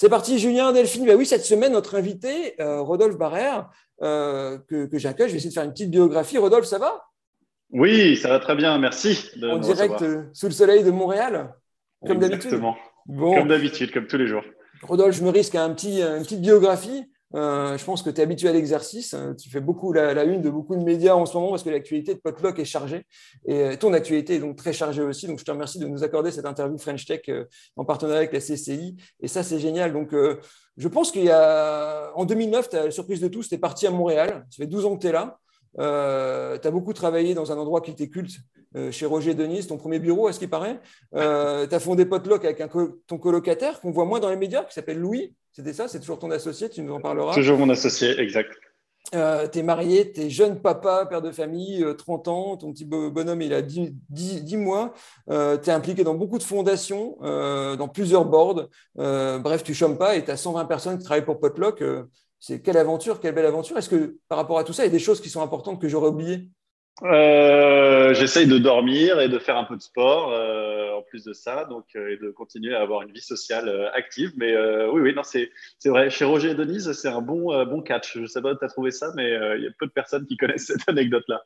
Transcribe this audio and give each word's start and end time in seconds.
C'est 0.00 0.08
parti, 0.08 0.38
Julien, 0.38 0.72
Delphine. 0.72 1.04
Bah 1.04 1.12
oui, 1.14 1.26
cette 1.26 1.44
semaine, 1.44 1.74
notre 1.74 1.94
invité, 1.94 2.58
euh, 2.58 2.80
Rodolphe 2.80 3.18
Barrère, 3.18 3.68
euh, 4.00 4.56
que, 4.66 4.88
j'accueille. 4.94 5.28
Je 5.28 5.32
vais 5.32 5.36
essayer 5.36 5.50
de 5.50 5.54
faire 5.54 5.64
une 5.64 5.72
petite 5.72 5.90
biographie. 5.90 6.38
Rodolphe, 6.38 6.64
ça 6.64 6.78
va? 6.78 7.04
Oui, 7.68 8.16
ça 8.16 8.30
va 8.30 8.38
très 8.38 8.56
bien, 8.56 8.78
merci. 8.78 9.30
en 9.42 9.58
direct 9.58 10.00
euh, 10.00 10.22
sous 10.32 10.46
le 10.46 10.52
soleil 10.52 10.84
de 10.84 10.90
Montréal, 10.90 11.52
comme 12.06 12.18
d'habitude. 12.18 12.46
Exactement. 12.46 12.78
Comme 13.06 13.48
d'habitude, 13.48 13.92
comme 13.92 14.06
tous 14.06 14.16
les 14.16 14.26
jours. 14.26 14.42
Rodolphe, 14.84 15.16
je 15.16 15.22
me 15.22 15.28
risque 15.28 15.54
à 15.54 15.64
un 15.64 15.74
petit, 15.74 16.00
une 16.00 16.22
petite 16.22 16.40
biographie. 16.40 17.04
Euh, 17.34 17.78
je 17.78 17.84
pense 17.84 18.02
que 18.02 18.10
tu 18.10 18.20
es 18.20 18.22
habitué 18.22 18.48
à 18.48 18.52
l'exercice. 18.52 19.14
Euh, 19.14 19.34
tu 19.34 19.50
fais 19.50 19.60
beaucoup 19.60 19.92
la, 19.92 20.24
une 20.24 20.42
de 20.42 20.50
beaucoup 20.50 20.74
de 20.74 20.82
médias 20.82 21.14
en 21.14 21.26
ce 21.26 21.36
moment 21.36 21.50
parce 21.50 21.62
que 21.62 21.70
l'actualité 21.70 22.14
de 22.14 22.18
Potluck 22.18 22.58
est 22.58 22.64
chargée. 22.64 23.06
Et 23.46 23.62
euh, 23.62 23.76
ton 23.76 23.92
actualité 23.92 24.36
est 24.36 24.40
donc 24.40 24.56
très 24.56 24.72
chargée 24.72 25.02
aussi. 25.02 25.26
Donc, 25.26 25.38
je 25.38 25.44
te 25.44 25.50
remercie 25.50 25.78
de 25.78 25.86
nous 25.86 26.02
accorder 26.02 26.30
cette 26.30 26.46
interview 26.46 26.76
French 26.78 27.06
Tech 27.06 27.22
en 27.76 27.84
partenariat 27.84 28.20
avec 28.20 28.32
la 28.32 28.40
CCI. 28.40 28.96
Et 29.20 29.28
ça, 29.28 29.42
c'est 29.42 29.58
génial. 29.58 29.92
Donc, 29.92 30.14
je 30.76 30.88
pense 30.88 31.12
qu'il 31.12 31.24
y 31.24 31.30
a, 31.30 32.12
en 32.16 32.24
2009, 32.24 32.68
tu 32.68 32.76
as 32.76 32.84
la 32.86 32.90
surprise 32.90 33.20
de 33.20 33.28
tous, 33.28 33.48
tu 33.48 33.54
es 33.54 33.58
parti 33.58 33.86
à 33.86 33.90
Montréal. 33.90 34.46
Ça 34.50 34.56
fait 34.56 34.66
12 34.66 34.86
ans 34.86 34.96
que 34.96 35.02
tu 35.02 35.08
es 35.08 35.12
là. 35.12 35.38
Euh, 35.78 36.58
tu 36.58 36.66
as 36.66 36.70
beaucoup 36.70 36.92
travaillé 36.92 37.34
dans 37.34 37.52
un 37.52 37.56
endroit 37.56 37.80
qui 37.80 37.92
était 37.92 38.08
culte, 38.08 38.38
chez 38.90 39.06
Roger 39.06 39.34
Denis, 39.34 39.66
ton 39.66 39.78
premier 39.78 39.98
bureau, 39.98 40.28
à 40.28 40.32
ce 40.32 40.38
qui 40.38 40.46
paraît. 40.46 40.80
Euh, 41.14 41.66
tu 41.66 41.74
as 41.74 41.80
fondé 41.80 42.04
Potluck 42.04 42.44
avec 42.44 42.62
ton 43.06 43.18
colocataire, 43.18 43.80
qu'on 43.80 43.90
voit 43.90 44.04
moins 44.04 44.20
dans 44.20 44.30
les 44.30 44.36
médias, 44.36 44.64
qui 44.64 44.74
s'appelle 44.74 44.98
Louis. 44.98 45.34
C'était 45.52 45.72
ça 45.72 45.88
C'est 45.88 46.00
toujours 46.00 46.18
ton 46.18 46.30
associé 46.30 46.68
Tu 46.68 46.82
nous 46.82 46.94
en 46.94 47.00
parleras 47.00 47.34
Toujours 47.34 47.58
mon 47.58 47.68
associé, 47.68 48.18
exact. 48.20 48.52
Euh, 49.14 49.48
tu 49.48 49.58
es 49.58 49.62
marié, 49.62 50.12
tu 50.12 50.20
es 50.20 50.30
jeune 50.30 50.60
papa, 50.60 51.06
père 51.06 51.22
de 51.22 51.32
famille, 51.32 51.84
30 51.98 52.28
euh, 52.28 52.30
ans, 52.30 52.56
ton 52.56 52.72
petit 52.72 52.84
bonhomme 52.84 53.42
il 53.42 53.52
a 53.52 53.62
10, 53.62 53.92
10, 54.08 54.56
mois, 54.56 54.92
euh, 55.30 55.56
tu 55.58 55.70
es 55.70 55.72
impliqué 55.72 56.04
dans 56.04 56.14
beaucoup 56.14 56.38
de 56.38 56.44
fondations, 56.44 57.16
dans 57.20 57.88
plusieurs 57.88 58.24
boards, 58.24 58.68
bref, 58.94 59.64
tu 59.64 59.74
chômes 59.74 59.98
pas 59.98 60.16
et 60.16 60.24
tu 60.24 60.30
as 60.30 60.36
120 60.36 60.64
personnes 60.66 60.98
qui 60.98 61.04
travaillent 61.04 61.24
pour 61.24 61.40
Potluck. 61.40 61.82
c'est 62.38 62.62
quelle 62.62 62.76
aventure, 62.76 63.20
quelle 63.20 63.34
belle 63.34 63.46
aventure. 63.46 63.76
Est-ce 63.78 63.88
que 63.88 64.16
par 64.28 64.38
rapport 64.38 64.58
à 64.58 64.64
tout 64.64 64.72
ça, 64.72 64.84
il 64.84 64.86
y 64.86 64.90
a 64.90 64.92
des 64.92 65.00
choses 65.00 65.20
qui 65.20 65.30
sont 65.30 65.42
importantes 65.42 65.80
que 65.80 65.88
j'aurais 65.88 66.08
oubliées? 66.08 66.50
Euh, 67.02 68.12
J'essaye 68.14 68.46
de 68.46 68.58
dormir 68.58 69.20
et 69.20 69.28
de 69.28 69.38
faire 69.38 69.56
un 69.56 69.64
peu 69.64 69.76
de 69.76 69.82
sport 69.82 70.32
euh, 70.32 70.79
de 71.18 71.32
ça, 71.32 71.64
donc 71.64 71.86
euh, 71.96 72.12
et 72.12 72.16
de 72.16 72.30
continuer 72.30 72.74
à 72.74 72.80
avoir 72.80 73.02
une 73.02 73.12
vie 73.12 73.20
sociale 73.20 73.68
euh, 73.68 73.90
active. 73.92 74.32
Mais 74.36 74.52
euh, 74.54 74.90
oui, 74.90 75.00
oui, 75.02 75.14
non, 75.14 75.22
c'est 75.22 75.50
vrai. 75.84 76.10
Chez 76.10 76.24
Roger 76.24 76.50
et 76.50 76.54
Denise, 76.54 76.92
c'est 76.92 77.08
un 77.08 77.20
bon 77.20 77.64
bon 77.64 77.82
catch. 77.82 78.18
Je 78.18 78.26
sais 78.26 78.40
pas 78.40 78.54
tu 78.54 78.64
as 78.64 78.68
trouvé 78.68 78.90
ça, 78.90 79.12
mais 79.16 79.30
il 79.56 79.64
y 79.64 79.66
a 79.66 79.70
peu 79.78 79.86
de 79.86 79.92
personnes 79.92 80.26
qui 80.26 80.36
connaissent 80.36 80.66
cette 80.66 80.88
anecdote-là. 80.88 81.42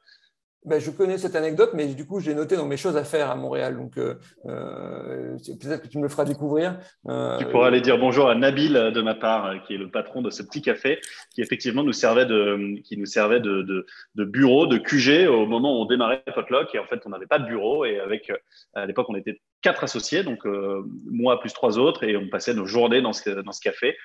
Ben, 0.64 0.80
je 0.80 0.90
connais 0.90 1.18
cette 1.18 1.36
anecdote, 1.36 1.72
mais 1.74 1.88
du 1.88 2.06
coup, 2.06 2.20
j'ai 2.20 2.34
noté 2.34 2.56
dans 2.56 2.64
mes 2.64 2.78
choses 2.78 2.96
à 2.96 3.04
faire 3.04 3.30
à 3.30 3.36
Montréal. 3.36 3.76
Donc, 3.76 3.98
euh, 3.98 4.14
euh 4.46 5.36
peut-être 5.60 5.82
que 5.82 5.88
tu 5.88 5.98
me 5.98 6.04
le 6.04 6.08
feras 6.08 6.24
découvrir. 6.24 6.78
Euh, 7.06 7.36
tu 7.36 7.44
pourras 7.46 7.66
aller 7.66 7.82
dire 7.82 7.98
bonjour 7.98 8.30
à 8.30 8.34
Nabil 8.34 8.72
de 8.72 9.02
ma 9.02 9.14
part, 9.14 9.62
qui 9.66 9.74
est 9.74 9.78
le 9.78 9.90
patron 9.90 10.22
de 10.22 10.30
ce 10.30 10.42
petit 10.42 10.62
café, 10.62 11.00
qui 11.34 11.42
effectivement 11.42 11.82
nous 11.82 11.92
servait 11.92 12.24
de, 12.24 12.80
qui 12.82 12.96
nous 12.96 13.04
servait 13.04 13.40
de, 13.40 13.60
de, 13.60 13.84
de 14.14 14.24
bureau, 14.24 14.66
de 14.66 14.78
QG 14.78 15.28
au 15.28 15.44
moment 15.44 15.78
où 15.78 15.82
on 15.82 15.84
démarrait 15.84 16.24
Potluck. 16.34 16.74
Et 16.74 16.78
en 16.78 16.86
fait, 16.86 17.00
on 17.04 17.10
n'avait 17.10 17.26
pas 17.26 17.38
de 17.38 17.46
bureau. 17.46 17.84
Et 17.84 18.00
avec, 18.00 18.32
à 18.72 18.86
l'époque, 18.86 19.06
on 19.10 19.16
était 19.16 19.42
quatre 19.60 19.84
associés, 19.84 20.22
donc 20.22 20.46
euh, 20.46 20.82
moi 21.10 21.40
plus 21.40 21.52
trois 21.52 21.78
autres, 21.78 22.04
et 22.04 22.16
on 22.16 22.28
passait 22.30 22.54
nos 22.54 22.64
journées 22.64 23.02
dans 23.02 23.12
ce, 23.12 23.28
dans 23.28 23.52
ce 23.52 23.60
café 23.60 23.98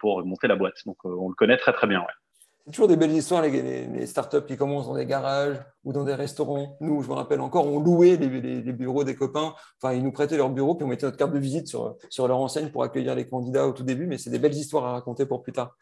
pour 0.00 0.22
monter 0.26 0.48
la 0.48 0.56
boîte. 0.56 0.84
Donc, 0.84 0.98
on 1.04 1.30
le 1.30 1.34
connaît 1.34 1.56
très 1.56 1.72
très 1.72 1.86
bien. 1.86 2.00
Ouais. 2.00 2.21
C'est 2.64 2.70
toujours 2.72 2.88
des 2.88 2.96
belles 2.96 3.12
histoires, 3.12 3.42
les, 3.42 4.06
startups 4.06 4.44
qui 4.46 4.56
commencent 4.56 4.86
dans 4.86 4.94
des 4.94 5.06
garages 5.06 5.56
ou 5.84 5.92
dans 5.92 6.04
des 6.04 6.14
restaurants. 6.14 6.76
Nous, 6.80 7.02
je 7.02 7.08
me 7.08 7.14
rappelle 7.14 7.40
encore, 7.40 7.66
on 7.66 7.80
louait 7.80 8.16
les, 8.16 8.72
bureaux 8.72 9.02
des 9.02 9.16
copains. 9.16 9.54
Enfin, 9.80 9.94
ils 9.94 10.02
nous 10.02 10.12
prêtaient 10.12 10.36
leur 10.36 10.50
bureau, 10.50 10.76
puis 10.76 10.84
on 10.84 10.88
mettait 10.88 11.06
notre 11.06 11.18
carte 11.18 11.32
de 11.32 11.38
visite 11.40 11.66
sur, 11.66 11.96
sur 12.08 12.28
leur 12.28 12.38
enseigne 12.38 12.70
pour 12.70 12.84
accueillir 12.84 13.16
les 13.16 13.26
candidats 13.26 13.66
au 13.66 13.72
tout 13.72 13.82
début. 13.82 14.06
Mais 14.06 14.16
c'est 14.16 14.30
des 14.30 14.38
belles 14.38 14.54
histoires 14.54 14.84
à 14.84 14.92
raconter 14.92 15.26
pour 15.26 15.42
plus 15.42 15.52
tard. 15.52 15.76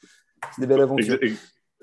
C'est 0.54 0.62
des 0.62 0.66
belles 0.66 0.80
aventures. 0.80 1.18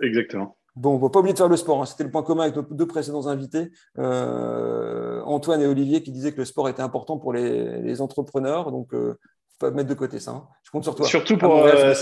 Exactement. 0.01 0.57
Bon, 0.77 0.91
on 0.91 0.97
ne 0.97 1.01
va 1.01 1.09
pas 1.09 1.19
oublier 1.19 1.33
de 1.33 1.39
faire 1.39 1.49
le 1.49 1.57
sport. 1.57 1.81
Hein. 1.81 1.85
C'était 1.85 2.03
le 2.03 2.11
point 2.11 2.21
commun 2.21 2.43
avec 2.43 2.55
nos 2.55 2.61
deux 2.61 2.85
précédents 2.85 3.25
invités, 3.25 3.71
euh, 3.97 5.23
Antoine 5.23 5.59
et 5.61 5.65
Olivier, 5.65 6.03
qui 6.03 6.11
disaient 6.11 6.31
que 6.31 6.37
le 6.37 6.45
sport 6.45 6.69
était 6.69 6.83
important 6.83 7.17
pour 7.17 7.33
les, 7.33 7.99
entrepreneurs. 7.99 8.71
Donc, 8.71 8.93
euh, 8.93 9.17
pas 9.59 9.71
mettre 9.71 9.89
de 9.89 9.93
côté 9.93 10.19
ça. 10.19 10.31
Hein. 10.31 10.47
Je 10.63 10.71
compte 10.71 10.83
sur 10.83 10.95
toi. 10.95 11.05
Surtout 11.05 11.37
pour 11.37 11.65
euh, 11.65 11.93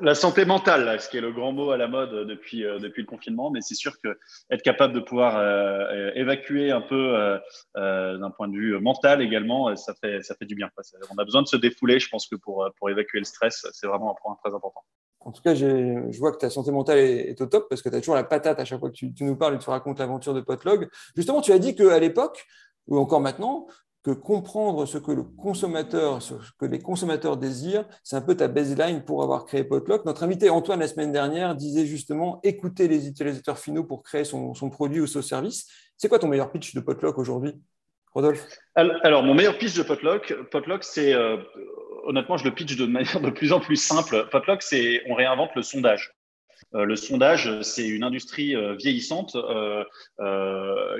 la 0.00 0.14
santé 0.14 0.44
mentale, 0.44 1.00
ce 1.00 1.08
qui 1.08 1.16
est 1.16 1.20
le 1.20 1.32
grand 1.32 1.52
mot 1.52 1.70
à 1.70 1.76
la 1.76 1.88
mode 1.88 2.26
depuis, 2.26 2.64
euh, 2.64 2.78
depuis 2.78 3.02
le 3.02 3.06
confinement. 3.06 3.50
Mais 3.50 3.60
c'est 3.60 3.74
sûr 3.74 3.94
que 4.02 4.18
être 4.50 4.62
capable 4.62 4.94
de 4.94 5.00
pouvoir 5.00 5.36
euh, 5.36 6.10
évacuer 6.14 6.70
un 6.70 6.80
peu 6.80 7.38
d'un 7.74 8.30
point 8.30 8.48
de 8.48 8.56
vue 8.56 8.78
mental 8.80 9.22
également, 9.22 9.74
ça 9.76 9.94
fait, 9.94 10.22
ça 10.22 10.34
fait 10.34 10.46
du 10.46 10.54
bien. 10.54 10.70
On 11.10 11.18
a 11.18 11.24
besoin 11.24 11.42
de 11.42 11.48
se 11.48 11.56
défouler, 11.56 11.98
je 11.98 12.08
pense 12.08 12.26
que 12.26 12.36
pour, 12.36 12.68
pour 12.78 12.90
évacuer 12.90 13.18
le 13.18 13.24
stress, 13.24 13.66
c'est 13.72 13.86
vraiment 13.86 14.12
un 14.12 14.16
point 14.20 14.36
très 14.42 14.54
important. 14.54 14.82
En 15.20 15.32
tout 15.32 15.40
cas, 15.42 15.54
je 15.54 16.18
vois 16.18 16.32
que 16.32 16.38
ta 16.38 16.50
santé 16.50 16.70
mentale 16.70 16.98
est, 16.98 17.40
au 17.40 17.46
top 17.46 17.68
parce 17.68 17.80
que 17.80 17.88
tu 17.88 17.94
as 17.94 18.00
toujours 18.00 18.14
la 18.14 18.24
patate 18.24 18.60
à 18.60 18.64
chaque 18.64 18.80
fois 18.80 18.90
que 18.90 18.94
tu, 18.94 19.14
tu 19.14 19.24
nous 19.24 19.36
parles 19.36 19.54
et 19.54 19.58
tu 19.58 19.70
racontes 19.70 19.98
l'aventure 19.98 20.34
de 20.34 20.40
Potlog. 20.40 20.88
Justement, 21.16 21.40
tu 21.40 21.52
as 21.52 21.58
dit 21.58 21.74
qu'à 21.74 21.98
l'époque, 21.98 22.46
ou 22.86 22.98
encore 22.98 23.20
maintenant, 23.20 23.66
que 24.04 24.10
comprendre 24.10 24.84
ce 24.84 24.98
que 24.98 25.10
le 25.10 25.22
consommateur, 25.22 26.20
ce 26.20 26.34
que 26.58 26.66
les 26.66 26.78
consommateurs 26.78 27.38
désirent, 27.38 27.86
c'est 28.02 28.16
un 28.16 28.20
peu 28.20 28.36
ta 28.36 28.48
baseline 28.48 29.02
pour 29.02 29.22
avoir 29.22 29.46
créé 29.46 29.64
Potluck. 29.64 30.04
Notre 30.04 30.22
invité 30.22 30.50
Antoine 30.50 30.80
la 30.80 30.88
semaine 30.88 31.10
dernière 31.10 31.54
disait 31.54 31.86
justement 31.86 32.38
écouter 32.42 32.86
les 32.86 33.08
utilisateurs 33.08 33.58
finaux 33.58 33.82
pour 33.82 34.02
créer 34.02 34.24
son, 34.24 34.52
produit 34.70 35.00
ou 35.00 35.06
son 35.06 35.22
service. 35.22 35.66
C'est 35.96 36.08
quoi 36.08 36.18
ton 36.18 36.28
meilleur 36.28 36.52
pitch 36.52 36.74
de 36.74 36.80
Potluck 36.80 37.18
aujourd'hui, 37.18 37.54
Rodolphe? 38.12 38.46
Alors, 38.74 39.22
mon 39.22 39.32
meilleur 39.32 39.56
pitch 39.56 39.74
de 39.74 39.82
Potluck, 39.82 40.34
Potluck, 40.50 40.84
c'est 40.84 41.14
euh, 41.14 41.38
honnêtement, 42.04 42.36
je 42.36 42.44
le 42.44 42.54
pitch 42.54 42.76
de 42.76 42.84
manière 42.84 43.20
de 43.22 43.30
plus 43.30 43.52
en 43.54 43.60
plus 43.60 43.76
simple. 43.76 44.28
Potluck, 44.30 44.60
c'est 44.60 45.02
on 45.08 45.14
réinvente 45.14 45.50
le 45.56 45.62
sondage. 45.62 46.12
Euh, 46.74 46.84
le 46.84 46.96
sondage, 46.96 47.62
c'est 47.62 47.88
une 47.88 48.04
industrie 48.04 48.54
euh, 48.54 48.74
vieillissante 48.74 49.34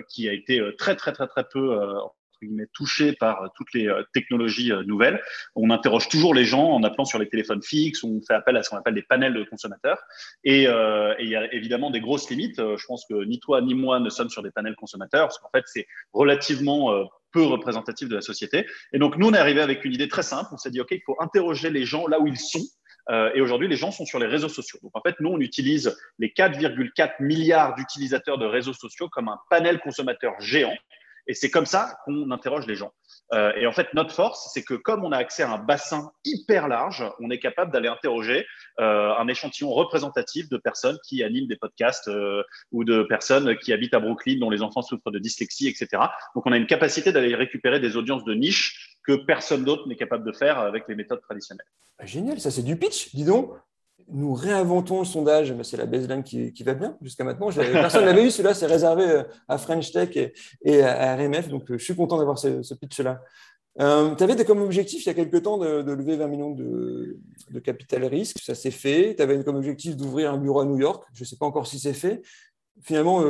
qui 0.09 0.26
a 0.26 0.32
été 0.32 0.62
très, 0.78 0.97
très, 0.97 1.12
très, 1.12 1.26
très 1.26 1.44
peu 1.44 1.78
touché 2.72 3.12
par 3.12 3.43
euh, 3.43 3.49
toutes 3.56 3.72
les 3.75 3.88
euh, 3.88 4.03
technologies 4.12 4.72
euh, 4.72 4.82
nouvelles. 4.84 5.22
On 5.55 5.71
interroge 5.71 6.09
toujours 6.09 6.34
les 6.34 6.44
gens 6.44 6.71
en 6.71 6.82
appelant 6.82 7.05
sur 7.05 7.19
les 7.19 7.28
téléphones 7.28 7.62
fixes, 7.62 8.03
on 8.05 8.21
fait 8.27 8.34
appel 8.34 8.56
à 8.56 8.62
ce 8.62 8.71
qu'on 8.71 8.77
appelle 8.77 8.94
des 8.94 9.03
panels 9.03 9.34
de 9.34 9.44
consommateurs. 9.44 9.99
Et, 10.44 10.65
il 10.65 11.28
y 11.28 11.37
a 11.37 11.53
évidemment 11.54 11.91
des 11.91 12.00
grosses 12.00 12.28
limites. 12.31 12.59
Je 12.59 12.87
pense 12.87 13.04
que 13.09 13.25
ni 13.25 13.38
toi 13.38 13.60
ni 13.60 13.75
moi 13.75 14.00
ne 14.00 14.10
sommes 14.10 14.31
sur 14.31 14.43
des 14.43 14.50
panels 14.50 14.75
consommateurs, 14.77 15.28
parce 15.28 15.38
qu'en 15.38 15.50
fait, 15.54 15.65
c'est 15.66 15.87
relativement 16.12 16.93
peu 17.33 17.43
représentatif 17.43 18.09
de 18.09 18.15
la 18.15 18.21
société. 18.21 18.66
Et 18.93 18.99
donc, 18.99 19.16
nous, 19.16 19.28
on 19.28 19.34
est 19.34 19.38
arrivé 19.38 19.60
avec 19.60 19.84
une 19.84 19.93
idée 19.93 20.09
très 20.09 20.22
simple. 20.22 20.50
On 20.53 20.56
s'est 20.56 20.71
dit, 20.71 20.81
OK, 20.81 20.91
il 20.91 21.03
faut 21.04 21.16
interroger 21.21 21.71
les 21.71 21.84
gens 21.84 22.06
là 22.06 22.21
où 22.21 22.27
ils 22.27 22.38
sont. 22.38 22.65
et 23.34 23.41
aujourd'hui, 23.41 23.69
les 23.69 23.77
gens 23.77 23.91
sont 23.91 24.06
sur 24.06 24.19
les 24.19 24.27
réseaux 24.27 24.49
sociaux. 24.49 24.78
Donc, 24.83 24.93
en 24.94 25.00
fait, 25.00 25.15
nous, 25.21 25.31
on 25.31 25.41
utilise 25.41 25.97
les 26.19 26.28
4,4 26.28 27.15
milliards 27.21 27.75
d'utilisateurs 27.75 28.38
de 28.38 28.47
réseaux 28.47 28.75
sociaux 28.75 29.09
comme 29.09 29.28
un 29.28 29.38
panel 29.50 29.81
consommateur 29.81 30.34
géant. 30.41 30.75
Et 31.27 31.35
c'est 31.35 31.51
comme 31.51 31.67
ça 31.67 31.99
qu'on 32.05 32.31
interroge 32.31 32.67
les 32.67 32.75
gens. 32.75 32.93
Euh, 33.33 33.53
et 33.57 33.67
en 33.67 33.73
fait, 33.73 33.93
notre 33.95 34.12
force, 34.12 34.51
c'est 34.53 34.62
que 34.62 34.75
comme 34.75 35.05
on 35.05 35.12
a 35.12 35.17
accès 35.17 35.43
à 35.43 35.51
un 35.51 35.59
bassin 35.59 36.12
hyper 36.25 36.69
large, 36.69 37.05
on 37.21 37.31
est 37.31 37.39
capable 37.39 37.73
d'aller 37.73 37.89
interroger 37.89 38.47
euh, 38.81 39.15
un 39.17 39.27
échantillon 39.29 39.71
représentatif 39.71 40.49
de 40.49 40.57
personnes 40.57 40.99
qui 41.07 41.23
animent 41.23 41.47
des 41.47 41.57
podcasts 41.57 42.09
euh, 42.09 42.43
ou 42.73 42.84
de 42.84 43.03
personnes 43.03 43.57
qui 43.59 43.73
habitent 43.73 43.95
à 43.95 44.01
Brooklyn, 44.01 44.39
dont 44.39 44.51
les 44.51 44.63
enfants 44.63 44.83
souffrent 44.83 45.11
de 45.11 45.19
dyslexie, 45.19 45.69
etc. 45.69 46.03
Donc, 46.34 46.47
on 46.47 46.53
a 46.53 46.57
une 46.57 46.67
capacité 46.67 47.13
d'aller 47.13 47.34
récupérer 47.34 47.81
des 47.81 47.97
audiences 47.97 48.25
de 48.25 48.34
niche 48.34 48.99
que 49.05 49.13
personne 49.13 49.65
d'autre 49.65 49.89
n'est 49.89 49.97
capable 49.97 50.25
de 50.25 50.33
faire 50.33 50.59
avec 50.59 50.84
les 50.89 50.95
méthodes 50.95 51.21
traditionnelles. 51.23 51.67
Génial, 52.03 52.41
ça 52.41 52.51
c'est 52.51 52.63
du 52.63 52.77
pitch, 52.77 53.15
dis 53.15 53.25
donc 53.25 53.51
nous 54.09 54.34
réinventons 54.34 55.00
le 55.00 55.05
sondage, 55.05 55.53
mais 55.53 55.65
c'est 55.65 55.77
la 55.77 55.87
baseline 55.87 56.22
qui, 56.22 56.53
qui 56.53 56.62
va 56.62 56.75
bien 56.75 56.97
jusqu'à 57.00 57.25
maintenant. 57.25 57.50
Personne 57.50 58.03
ne 58.03 58.06
l'avait 58.06 58.27
eu, 58.27 58.31
celui-là, 58.31 58.55
c'est 58.55 58.66
réservé 58.66 59.05
euh, 59.05 59.22
à 59.49 59.59
French 59.59 59.93
Tech 59.93 60.16
et, 60.62 60.82
à 60.82 61.16
RMF, 61.16 61.49
donc 61.49 61.71
euh, 61.71 61.78
je 61.78 61.84
suis 61.84 61.97
content 61.97 62.19
d'avoir 62.19 62.38
ce, 62.38 62.75
pitch-là. 62.75 63.22
Euh, 63.81 64.15
tu 64.15 64.22
avais 64.22 64.44
comme 64.44 64.62
objectif 64.62 65.04
il 65.04 65.09
y 65.09 65.10
a 65.10 65.15
quelque 65.15 65.37
temps 65.38 65.59
de, 65.59 65.91
lever 65.93 66.16
20 66.16 66.28
millions 66.28 66.50
de, 66.50 67.19
capital 67.65 68.04
risque, 68.04 68.39
ça 68.41 68.54
s'est 68.54 68.71
fait. 68.71 69.15
Tu 69.16 69.22
avais 69.22 69.42
comme 69.42 69.57
objectif 69.57 69.97
d'ouvrir 69.97 70.33
un 70.33 70.39
bureau 70.39 70.60
à 70.60 70.65
New 70.65 70.78
York, 70.78 71.04
je 71.13 71.22
ne 71.22 71.27
sais 71.27 71.36
pas 71.36 71.47
encore 71.47 71.66
si 71.66 71.78
c'est 71.78 71.95
fait. 71.95 72.22
Finalement, 72.83 73.24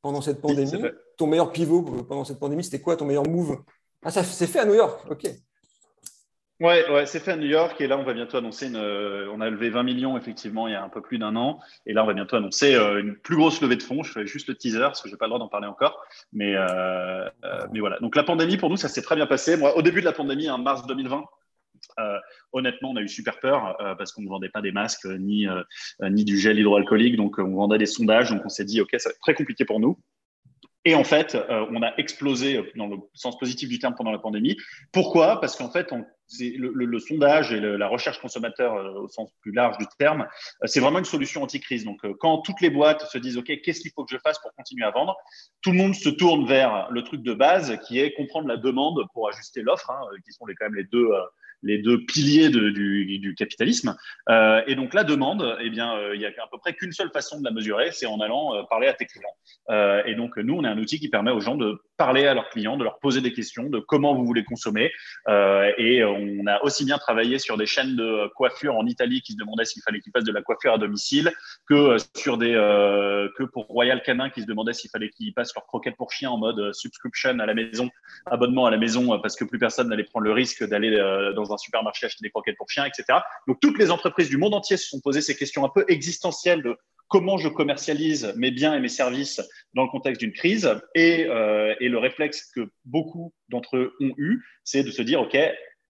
pendant 0.00 0.20
cette 0.20 0.40
pandémie, 0.40 0.82
ton 1.16 1.26
meilleur 1.26 1.52
pivot 1.52 1.82
pendant 1.82 2.24
cette 2.24 2.38
pandémie, 2.38 2.64
c'était 2.64 2.80
quoi 2.80 2.96
ton 2.96 3.04
meilleur 3.04 3.26
move? 3.28 3.58
Ah, 4.02 4.10
ça 4.10 4.24
s'est 4.24 4.46
fait 4.46 4.60
à 4.60 4.64
New 4.64 4.74
York, 4.74 5.04
ok. 5.10 5.28
Ouais, 6.62 6.88
ouais 6.88 7.06
c'est 7.06 7.18
fait 7.18 7.32
à 7.32 7.36
New 7.36 7.48
York 7.48 7.80
et 7.80 7.88
là 7.88 7.98
on 7.98 8.04
va 8.04 8.14
bientôt 8.14 8.36
annoncer 8.36 8.68
une. 8.68 8.76
Euh, 8.76 9.28
on 9.32 9.40
a 9.40 9.50
levé 9.50 9.68
20 9.68 9.82
millions 9.82 10.16
effectivement 10.16 10.68
il 10.68 10.74
y 10.74 10.76
a 10.76 10.84
un 10.84 10.88
peu 10.88 11.02
plus 11.02 11.18
d'un 11.18 11.34
an 11.34 11.58
et 11.86 11.92
là 11.92 12.04
on 12.04 12.06
va 12.06 12.14
bientôt 12.14 12.36
annoncer 12.36 12.76
euh, 12.76 13.00
une 13.00 13.16
plus 13.16 13.34
grosse 13.34 13.60
levée 13.60 13.74
de 13.74 13.82
fonds. 13.82 14.04
Je 14.04 14.12
fais 14.12 14.28
juste 14.28 14.46
le 14.46 14.54
teaser 14.54 14.78
parce 14.78 15.02
que 15.02 15.08
j'ai 15.08 15.16
pas 15.16 15.24
le 15.24 15.30
droit 15.30 15.40
d'en 15.40 15.48
parler 15.48 15.66
encore, 15.66 16.00
mais 16.32 16.54
euh, 16.54 17.28
mais 17.72 17.80
voilà. 17.80 17.98
Donc 17.98 18.14
la 18.14 18.22
pandémie 18.22 18.58
pour 18.58 18.70
nous 18.70 18.76
ça 18.76 18.86
s'est 18.86 19.02
très 19.02 19.16
bien 19.16 19.26
passé. 19.26 19.56
Moi 19.56 19.76
au 19.76 19.82
début 19.82 19.98
de 19.98 20.04
la 20.04 20.12
pandémie 20.12 20.48
en 20.50 20.58
mars 20.58 20.86
2020. 20.86 21.24
honnêtement, 22.52 22.90
on 22.92 22.96
a 22.96 23.00
eu 23.00 23.08
super 23.08 23.40
peur 23.40 23.76
parce 23.98 24.12
qu'on 24.12 24.22
ne 24.22 24.28
vendait 24.28 24.48
pas 24.48 24.62
des 24.62 24.70
masques 24.70 25.06
ni, 25.06 25.48
ni 26.00 26.24
du 26.24 26.38
gel 26.38 26.60
hydroalcoolique, 26.60 27.16
donc 27.16 27.38
on 27.38 27.56
vendait 27.56 27.78
des 27.78 27.86
sondages. 27.86 28.30
Donc 28.30 28.42
on 28.44 28.48
s'est 28.48 28.64
dit, 28.64 28.80
OK, 28.80 28.90
ça 28.98 29.08
va 29.08 29.14
être 29.14 29.20
très 29.20 29.34
compliqué 29.34 29.64
pour 29.64 29.80
nous. 29.80 29.98
Et 30.84 30.94
en 30.94 31.04
fait, 31.04 31.36
on 31.48 31.82
a 31.82 31.92
explosé 31.96 32.72
dans 32.76 32.86
le 32.86 32.96
sens 33.14 33.36
positif 33.38 33.68
du 33.68 33.80
terme 33.80 33.94
pendant 33.96 34.12
la 34.12 34.18
pandémie. 34.18 34.56
Pourquoi? 34.92 35.40
Parce 35.40 35.56
qu'en 35.56 35.70
fait, 35.70 35.92
on 35.92 36.04
le, 36.40 36.98
sondage 36.98 37.52
et 37.52 37.60
la 37.60 37.88
recherche 37.88 38.20
consommateur 38.20 38.74
au 38.96 39.08
sens 39.08 39.30
plus 39.40 39.52
large 39.52 39.78
du 39.78 39.86
terme, 39.98 40.26
c'est 40.64 40.80
vraiment 40.80 40.98
une 40.98 41.04
solution 41.04 41.42
anti-crise. 41.42 41.84
Donc, 41.84 42.00
quand 42.18 42.38
toutes 42.38 42.60
les 42.60 42.70
boîtes 42.70 43.02
se 43.10 43.18
disent, 43.18 43.38
OK, 43.38 43.52
qu'est-ce 43.62 43.80
qu'il 43.80 43.90
faut 43.92 44.04
que 44.04 44.14
je 44.14 44.20
fasse 44.20 44.38
pour 44.40 44.52
continuer 44.54 44.84
à 44.84 44.90
vendre? 44.90 45.16
Tout 45.62 45.72
le 45.72 45.78
monde 45.78 45.94
se 45.94 46.08
tourne 46.08 46.46
vers 46.46 46.88
le 46.90 47.02
truc 47.02 47.22
de 47.22 47.34
base 47.34 47.78
qui 47.86 47.98
est 47.98 48.12
comprendre 48.14 48.48
la 48.48 48.56
demande 48.56 49.04
pour 49.14 49.28
ajuster 49.28 49.62
l'offre, 49.62 49.90
hein, 49.90 50.00
qui 50.24 50.32
sont 50.32 50.44
quand 50.46 50.66
même 50.66 50.74
les 50.74 50.84
deux 50.84 51.08
les 51.62 51.78
deux 51.78 52.04
piliers 52.04 52.48
du, 52.48 53.34
capitalisme. 53.36 53.96
Euh, 54.28 54.62
et 54.66 54.74
donc 54.74 54.94
la 54.94 55.04
demande, 55.04 55.56
eh 55.60 55.70
bien, 55.70 55.96
euh, 55.96 56.14
il 56.14 56.18
n'y 56.18 56.26
a 56.26 56.28
à 56.28 56.46
peu 56.50 56.58
près 56.58 56.74
qu'une 56.74 56.92
seule 56.92 57.10
façon 57.10 57.40
de 57.40 57.44
la 57.44 57.50
mesurer, 57.50 57.90
c'est 57.92 58.06
en 58.06 58.20
allant 58.20 58.54
euh, 58.54 58.62
parler 58.68 58.88
à 58.88 58.94
tes 58.94 59.06
clients. 59.06 60.02
et 60.06 60.14
donc 60.14 60.36
nous, 60.36 60.54
on 60.54 60.64
est 60.64 60.68
un 60.68 60.78
outil 60.78 60.98
qui 60.98 61.08
permet 61.08 61.30
aux 61.30 61.40
gens 61.40 61.56
de 61.56 61.80
parler 62.02 62.26
à 62.26 62.34
leurs 62.34 62.48
clients, 62.48 62.76
de 62.76 62.82
leur 62.82 62.98
poser 62.98 63.20
des 63.20 63.32
questions, 63.32 63.70
de 63.70 63.78
comment 63.78 64.12
vous 64.16 64.26
voulez 64.26 64.42
consommer. 64.42 64.90
et 65.28 66.02
on 66.02 66.46
a 66.48 66.60
aussi 66.64 66.84
bien 66.84 66.98
travaillé 66.98 67.38
sur 67.38 67.56
des 67.56 67.66
chaînes 67.66 67.94
de 67.94 68.28
coiffure 68.34 68.74
en 68.74 68.86
Italie 68.86 69.20
qui 69.20 69.34
se 69.34 69.38
demandaient 69.38 69.64
s'il 69.64 69.82
fallait 69.82 70.00
qu'ils 70.00 70.10
fassent 70.10 70.24
de 70.24 70.32
la 70.32 70.42
coiffure 70.42 70.72
à 70.72 70.78
domicile, 70.78 71.30
que 71.68 71.96
sur 72.16 72.38
des 72.38 72.54
que 73.38 73.44
pour 73.44 73.66
Royal 73.66 74.02
Canin 74.02 74.30
qui 74.30 74.42
se 74.42 74.46
demandait 74.46 74.72
s'il 74.72 74.90
fallait 74.90 75.10
qu'ils 75.10 75.32
passent 75.32 75.54
leur 75.54 75.64
croquette 75.66 75.96
pour 75.96 76.10
chien 76.10 76.28
en 76.30 76.38
mode 76.38 76.72
subscription 76.72 77.38
à 77.38 77.46
la 77.46 77.54
maison, 77.54 77.88
abonnement 78.26 78.66
à 78.66 78.72
la 78.72 78.78
maison, 78.78 79.20
parce 79.20 79.36
que 79.36 79.44
plus 79.44 79.60
personne 79.60 79.88
n'allait 79.88 80.02
prendre 80.02 80.24
le 80.24 80.32
risque 80.32 80.66
d'aller 80.66 80.90
dans 81.36 81.52
un 81.52 81.56
supermarché 81.56 82.06
acheter 82.06 82.22
des 82.22 82.30
croquettes 82.30 82.56
pour 82.56 82.68
chiens, 82.68 82.84
etc. 82.84 83.20
Donc 83.46 83.60
toutes 83.60 83.78
les 83.78 83.92
entreprises 83.92 84.28
du 84.28 84.38
monde 84.38 84.54
entier 84.54 84.76
se 84.76 84.88
sont 84.88 85.00
posées 85.00 85.20
ces 85.20 85.36
questions 85.36 85.64
un 85.64 85.68
peu 85.68 85.84
existentielles 85.86 86.62
de 86.62 86.76
comment 87.12 87.36
je 87.36 87.48
commercialise 87.48 88.32
mes 88.36 88.50
biens 88.50 88.74
et 88.74 88.80
mes 88.80 88.88
services 88.88 89.42
dans 89.74 89.82
le 89.82 89.90
contexte 89.90 90.20
d'une 90.20 90.32
crise. 90.32 90.74
Et, 90.94 91.26
euh, 91.28 91.74
et, 91.78 91.90
le 91.90 91.98
réflexe 91.98 92.50
que 92.56 92.70
beaucoup 92.86 93.34
d'entre 93.50 93.76
eux 93.76 93.92
ont 94.00 94.12
eu, 94.16 94.42
c'est 94.64 94.82
de 94.82 94.90
se 94.90 95.02
dire, 95.02 95.20
OK, 95.20 95.36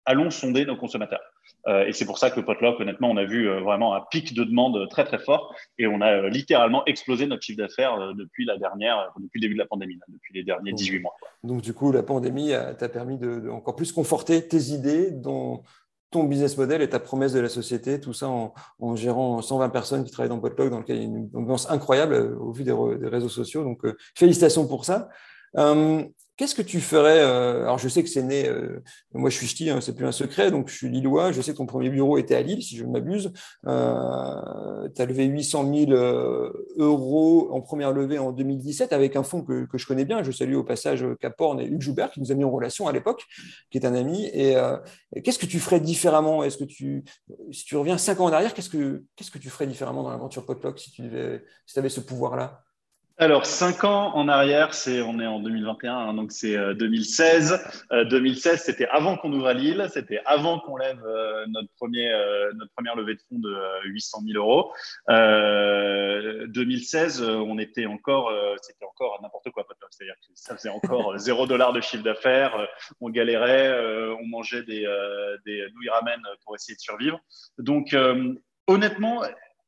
allons 0.06 0.32
sonder 0.32 0.66
nos 0.66 0.76
consommateurs. 0.76 1.22
Euh, 1.68 1.86
et 1.86 1.94
c'est 1.94 2.06
pour 2.06 2.18
ça 2.18 2.32
que 2.32 2.40
Potluck, 2.40 2.80
honnêtement, 2.80 3.12
on 3.12 3.18
a 3.18 3.24
vu 3.24 3.48
euh, 3.48 3.60
vraiment 3.60 3.94
un 3.94 4.02
pic 4.10 4.34
de 4.34 4.44
demande 4.44 4.90
très 4.90 5.04
très 5.04 5.20
fort 5.20 5.54
et 5.78 5.86
on 5.86 6.02
a 6.02 6.28
littéralement 6.28 6.84
explosé 6.86 7.28
notre 7.28 7.44
chiffre 7.44 7.60
d'affaires 7.60 8.14
depuis 8.16 8.46
la 8.46 8.58
dernière, 8.58 9.12
depuis 9.20 9.40
le 9.40 9.42
début 9.42 9.54
de 9.54 9.60
la 9.60 9.68
pandémie, 9.68 10.00
depuis 10.08 10.34
les 10.34 10.44
derniers 10.44 10.74
18 10.74 11.00
mois. 11.02 11.14
Donc 11.44 11.62
du 11.62 11.74
coup, 11.74 11.92
la 11.92 12.02
pandémie 12.02 12.52
t'a 12.80 12.90
permis 12.90 13.20
de, 13.20 13.48
encore 13.50 13.76
plus 13.76 13.92
conforter 13.92 14.48
tes 14.48 14.72
idées, 14.74 15.12
dont 15.12 15.62
ton 16.12 16.26
business 16.26 16.58
model 16.58 16.82
et 16.82 16.90
ta 16.90 17.00
promesse 17.00 17.34
de 17.34 17.40
la 17.40 17.50
société, 17.50 18.00
tout 18.00 18.14
ça 18.14 18.28
en, 18.28 18.96
gérant 18.96 19.42
120 19.42 19.70
personnes 19.70 20.04
qui 20.04 20.12
travaillent 20.12 20.30
dans 20.30 20.40
Potluck, 20.40 20.70
dans 20.70 20.80
lequel 20.80 20.98
il 20.98 21.02
y 21.02 21.06
a 21.06 21.08
une 21.08 21.30
ambiance 21.34 21.70
incroyable 21.72 22.38
au 22.40 22.52
vu 22.52 22.64
des, 22.64 22.74
réseaux 22.74 23.30
sociaux. 23.30 23.64
Donc, 23.64 23.82
félicitations 24.16 24.68
pour 24.68 24.86
ça. 24.86 25.10
Qu'est-ce 26.38 26.56
que 26.56 26.62
tu 26.62 26.80
ferais 26.80 27.20
euh, 27.20 27.64
Alors, 27.64 27.78
je 27.78 27.88
sais 27.88 28.02
que 28.02 28.10
c'est 28.10 28.24
né, 28.24 28.48
euh, 28.48 28.82
moi 29.14 29.30
je 29.30 29.36
suis 29.36 29.48
ch'ti, 29.48 29.70
hein, 29.70 29.80
c'est 29.82 29.96
plus 29.96 30.06
un 30.06 30.12
secret, 30.12 30.50
donc 30.50 30.70
je 30.70 30.76
suis 30.76 30.90
lillois. 30.90 31.32
Je 31.32 31.42
sais 31.42 31.52
que 31.52 31.58
ton 31.58 31.66
premier 31.66 31.90
bureau 31.90 32.18
était 32.18 32.36
à 32.36 32.42
Lille, 32.42 32.64
si 32.64 32.78
je 32.78 32.86
ne 32.86 32.92
m'abuse. 32.92 33.32
Euh, 33.68 34.90
tu 34.96 35.02
as 35.02 35.06
levé 35.06 35.26
800 35.26 35.72
000 35.72 35.92
euros 36.78 37.50
en 37.52 37.62
première 37.62 37.92
levée 37.92 38.18
en 38.18 38.32
2017 38.32 38.94
avec 38.94 39.16
un 39.16 39.24
fonds 39.24 39.44
que, 39.44 39.68
je 39.74 39.86
connais 39.86 40.06
bien. 40.06 40.24
Je 40.24 40.32
salue 40.32 40.56
au 40.56 40.64
passage 40.64 41.06
Caporn 41.20 41.60
et 41.60 41.66
Hugues 41.66 41.82
Joubert 41.82 42.12
qui 42.12 42.22
nous 42.22 42.32
a 42.32 42.36
mis 42.36 42.44
en 42.44 42.52
relation 42.52 42.88
à 42.88 42.92
l'époque, 42.92 43.26
qui 43.70 43.78
est 43.78 43.86
un 43.86 43.94
ami. 43.94 44.26
Et 44.34 44.56
qu'est-ce 45.24 45.40
que 45.40 45.46
tu 45.46 45.60
ferais 45.60 45.80
différemment? 45.80 46.44
Est-ce 46.44 46.58
que 46.58 46.68
si 47.52 47.66
tu 47.66 47.76
reviens 47.76 47.98
cinq 47.98 48.20
ans 48.20 48.26
en 48.26 48.34
arrière, 48.34 48.54
qu'est-ce 48.54 48.70
que, 48.70 49.04
tu 49.40 49.50
ferais 49.50 49.68
différemment 49.68 50.04
dans 50.04 50.12
l'aventure 50.12 50.46
Potluck 50.46 50.80
si 50.80 50.92
tu 50.92 51.04
si 51.66 51.78
avais 51.78 51.90
ce 51.90 52.00
pouvoir-là? 52.00 52.64
Alors, 53.22 53.46
cinq 53.46 53.84
ans 53.84 54.16
en 54.16 54.28
arrière, 54.28 54.74
c'est 54.74 55.00
on 55.00 55.20
est 55.20 55.28
en 55.28 55.40
2021, 55.42 55.96
hein, 55.96 56.16
donc 56.16 56.32
c'est 56.32 56.58
2016. 56.74 57.64
Euh, 57.92 58.04
2016, 58.04 58.54
euh, 58.54 58.58
c'était 58.58 58.88
avant 58.88 59.16
qu'on 59.16 59.32
ouvre 59.32 59.46
à 59.46 59.54
Lille, 59.54 59.88
c'était 59.94 60.20
avant 60.26 60.60
qu'on 60.60 60.76
lève 60.76 61.06
euh, 61.06 61.46
notre 61.50 61.70
premier 61.78 62.10
notre 62.56 62.72
première 62.74 62.96
levée 62.96 63.14
de 63.14 63.22
fonds 63.30 63.38
de 63.38 63.56
800 63.84 64.22
000 64.26 64.44
euros. 64.44 64.74
2016, 65.08 67.22
on 67.22 67.60
était 67.60 67.86
encore, 67.86 68.34
c'était 68.64 68.86
encore 68.86 69.20
n'importe 69.22 69.52
quoi, 69.52 69.68
c'est-à-dire 69.92 70.16
que 70.16 70.32
ça 70.34 70.58
faisait 70.58 70.70
encore 70.70 71.16
zéro 71.20 71.46
dollar 71.46 71.74
de 71.74 71.82
chiffre 71.82 72.04
d'affaires, 72.04 72.68
on 73.02 73.12
galérait, 73.12 73.72
on 74.20 74.26
mangeait 74.26 74.64
des 74.64 74.88
des 75.46 75.68
nouilles 75.76 75.90
ramen 75.90 76.24
pour 76.44 76.56
essayer 76.56 76.76
de 76.76 76.82
survivre. 76.82 77.20
Donc 77.60 77.96
honnêtement, 78.66 79.22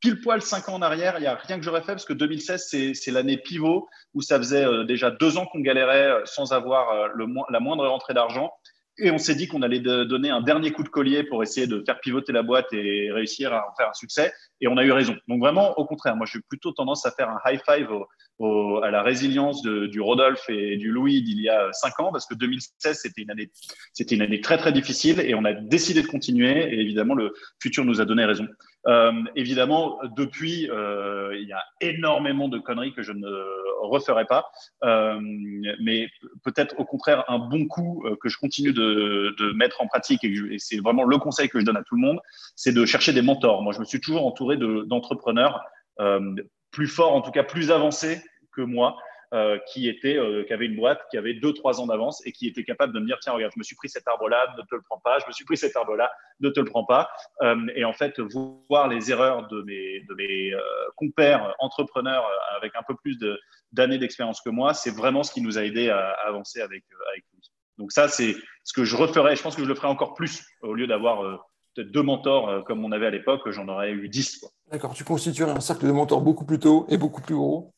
pile 0.04 0.20
poil 0.20 0.42
cinq 0.42 0.68
ans 0.68 0.74
en 0.74 0.82
arrière, 0.82 1.14
il 1.18 1.22
n'y 1.22 1.28
a 1.28 1.36
rien 1.36 1.58
que 1.58 1.64
j'aurais 1.64 1.80
fait 1.80 1.94
parce 1.94 2.04
que 2.04 2.12
2016, 2.12 2.94
c'est 2.94 3.12
l'année 3.12 3.38
pivot 3.38 3.88
où 4.14 4.22
ça 4.22 4.38
faisait 4.38 4.66
euh, 4.66 4.84
déjà 4.84 5.10
deux 5.10 5.38
ans 5.38 5.46
qu'on 5.46 5.62
galérait 5.62 6.12
euh, 6.12 6.22
sans 6.26 6.52
avoir 6.52 6.90
euh, 6.92 7.26
la 7.50 7.60
moindre 7.62 7.88
rentrée 7.88 8.14
d'argent. 8.14 8.52
Et 9.00 9.12
on 9.12 9.18
s'est 9.18 9.34
dit 9.34 9.48
qu'on 9.48 9.64
allait 9.64 9.80
donner 9.80 10.30
un 10.30 10.42
dernier 10.42 10.72
coup 10.72 10.84
de 10.84 10.90
collier 10.90 11.24
pour 11.24 11.42
essayer 11.42 11.66
de 11.66 11.82
faire 11.84 12.00
pivoter 12.00 12.32
la 12.32 12.44
boîte 12.44 12.68
et 12.74 13.12
réussir 13.12 13.52
à 13.52 13.68
en 13.68 13.76
faire 13.76 13.90
un 13.90 13.94
succès. 13.94 14.32
Et 14.62 14.68
on 14.68 14.78
a 14.78 14.84
eu 14.84 14.92
raison. 14.92 15.16
Donc 15.28 15.40
vraiment, 15.40 15.74
au 15.80 15.86
contraire, 15.86 16.16
moi, 16.16 16.28
j'ai 16.32 16.40
plutôt 16.48 16.74
tendance 16.74 17.04
à 17.08 17.12
faire 17.12 17.28
un 17.28 17.40
high 17.44 17.60
five 17.66 17.90
à 18.84 18.92
la 18.92 19.02
résilience 19.02 19.64
du 19.64 20.00
Rodolphe 20.00 20.48
et 20.48 20.78
du 20.78 20.92
Louis 20.92 21.24
d'il 21.24 21.42
y 21.42 21.50
a 21.50 21.72
cinq 21.72 22.00
ans, 22.02 22.12
parce 22.12 22.28
que 22.28 22.36
2016, 22.36 23.00
c'était 23.02 23.24
une 23.24 23.32
année, 23.32 23.50
c'était 23.94 24.14
une 24.14 24.22
année 24.22 24.42
très, 24.42 24.60
très 24.60 24.72
difficile 24.72 25.20
et 25.22 25.34
on 25.34 25.44
a 25.44 25.54
décidé 25.54 26.04
de 26.04 26.08
continuer. 26.08 26.72
Et 26.72 26.80
évidemment, 26.80 27.16
le 27.16 27.34
futur 27.60 27.86
nous 27.86 28.00
a 28.00 28.06
donné 28.06 28.26
raison. 28.26 28.48
Euh, 28.88 29.12
évidemment, 29.35 30.00
depuis, 30.18 30.69
euh, 30.69 31.38
il 31.39 31.47
y 31.47 31.53
a 31.53 31.63
énormément 31.80 32.50
de 32.50 32.59
conneries 32.59 32.94
que 32.94 33.01
je 33.01 33.13
ne 33.13 33.27
referai 33.81 34.25
pas, 34.25 34.51
euh, 34.83 35.19
mais 35.81 36.09
peut-être 36.44 36.80
au 36.80 36.85
contraire 36.85 37.24
un 37.30 37.39
bon 37.39 37.65
coup 37.68 38.06
que 38.21 38.30
je 38.30 38.38
continue 38.38 38.74
de, 38.74 39.35
de 39.38 39.53
mettre 39.53 39.81
en 39.81 39.88
pratique 39.88 40.24
et, 40.24 40.57
c'est 40.57 40.80
vraiment 40.80 41.03
le 41.03 41.18
conseil 41.18 41.50
que 41.50 41.59
je 41.59 41.65
donne 41.65 41.77
à 41.77 41.83
tout 41.83 41.95
le 41.95 42.01
monde, 42.01 42.19
c'est 42.56 42.74
de 42.74 42.85
chercher 42.85 43.13
des 43.13 43.21
mentors. 43.21 43.62
Moi, 43.62 43.74
je 43.74 43.80
me 43.80 43.85
suis 43.85 44.01
toujours 44.01 44.25
entouré 44.25 44.57
d'entrepreneurs 44.57 45.62
plus 46.71 46.88
forts, 46.88 47.13
en 47.13 47.21
tout 47.21 47.31
cas 47.31 47.44
plus 47.44 47.71
avancés 47.71 48.21
que 48.51 48.62
moi, 48.62 48.97
euh, 49.33 49.57
qui 49.68 49.89
était, 49.89 50.15
euh, 50.15 50.44
qui 50.44 50.53
avait 50.53 50.68
une 50.68 50.75
boîte 50.75 51.01
qui 51.09 51.18
avait 51.18 51.33
deux 51.33 51.53
trois 51.53 51.81
ans 51.81 51.88
d'avance 51.88 52.24
et 52.24 52.31
qui 52.31 52.45
était 52.45 52.63
capable 52.63 52.94
de 52.94 53.00
me 53.00 53.07
dire 53.07 53.18
tiens 53.19 53.33
regarde 53.33 53.51
je 53.56 53.57
me 53.57 53.63
suis 53.63 53.75
pris 53.75 53.89
cet 53.89 54.07
arbre 54.07 54.30
là 54.30 54.45
ne 54.56 54.62
te 54.62 54.75
le 54.75 54.81
prends 54.83 55.00
pas 55.00 55.18
je 55.18 55.25
me 55.25 55.31
suis 55.31 55.44
pris 55.44 55.57
cet 55.57 55.75
arbre 55.75 55.95
là 55.95 56.12
ne 56.39 56.50
te 56.50 56.59
le 56.59 56.68
prends 56.68 56.85
pas. 56.85 57.09
Euh, 57.41 57.65
et 57.75 57.83
en 57.83 57.94
fait 57.94 58.19
voir 58.69 58.88
les 58.89 59.09
erreurs 59.09 59.47
de 59.47 59.63
mes 59.63 60.01
de 60.01 60.13
mes 60.13 60.51
compères 60.97 61.56
entrepreneurs 61.57 62.30
avec 62.57 62.75
un 62.75 62.83
peu 62.88 62.94
plus 62.95 63.18
d'années 63.71 63.97
d'expérience 63.97 64.39
que 64.39 64.51
moi 64.51 64.75
c'est 64.75 64.95
vraiment 64.95 65.24
ce 65.24 65.31
qui 65.31 65.41
nous 65.41 65.57
a 65.57 65.63
aidé 65.63 65.89
à, 65.89 66.12
avancer 66.27 66.62
avec 66.62 66.83
avec 67.12 67.24
lui. 67.33 67.41
Donc 67.80 67.91
ça 67.91 68.09
c'est 68.09 68.35
ce 68.63 68.74
que 68.74 68.83
je 68.83 68.95
referais 68.95 69.35
je 69.35 69.41
pense 69.41 69.56
que 69.56 69.63
je 69.63 69.68
le 69.68 69.74
ferai 69.74 69.88
encore 69.88 70.13
plus 70.13 70.45
au 70.62 70.75
lieu 70.75 70.85
d'avoir 70.85 71.44
peut-être 71.74 71.91
deux 71.91 72.03
mentors 72.03 72.63
comme 72.65 72.85
on 72.85 72.91
avait 72.91 73.07
à 73.07 73.12
l'époque, 73.12 73.50
j'en 73.50 73.68
aurais 73.68 73.94
eu 73.94 74.09
dix. 74.09 74.45
D'accord, 74.71 74.94
tu 74.94 75.04
constituerais 75.04 75.54
un 75.54 75.59
cercle 75.59 75.87
de 75.87 75.92
mentors 75.92 76.21
beaucoup 76.21 76.45
plus 76.45 76.59
tôt 76.59 76.85
et 76.87 76.97
beaucoup 76.97 77.23
plus 77.23 77.33
gros 77.33 77.72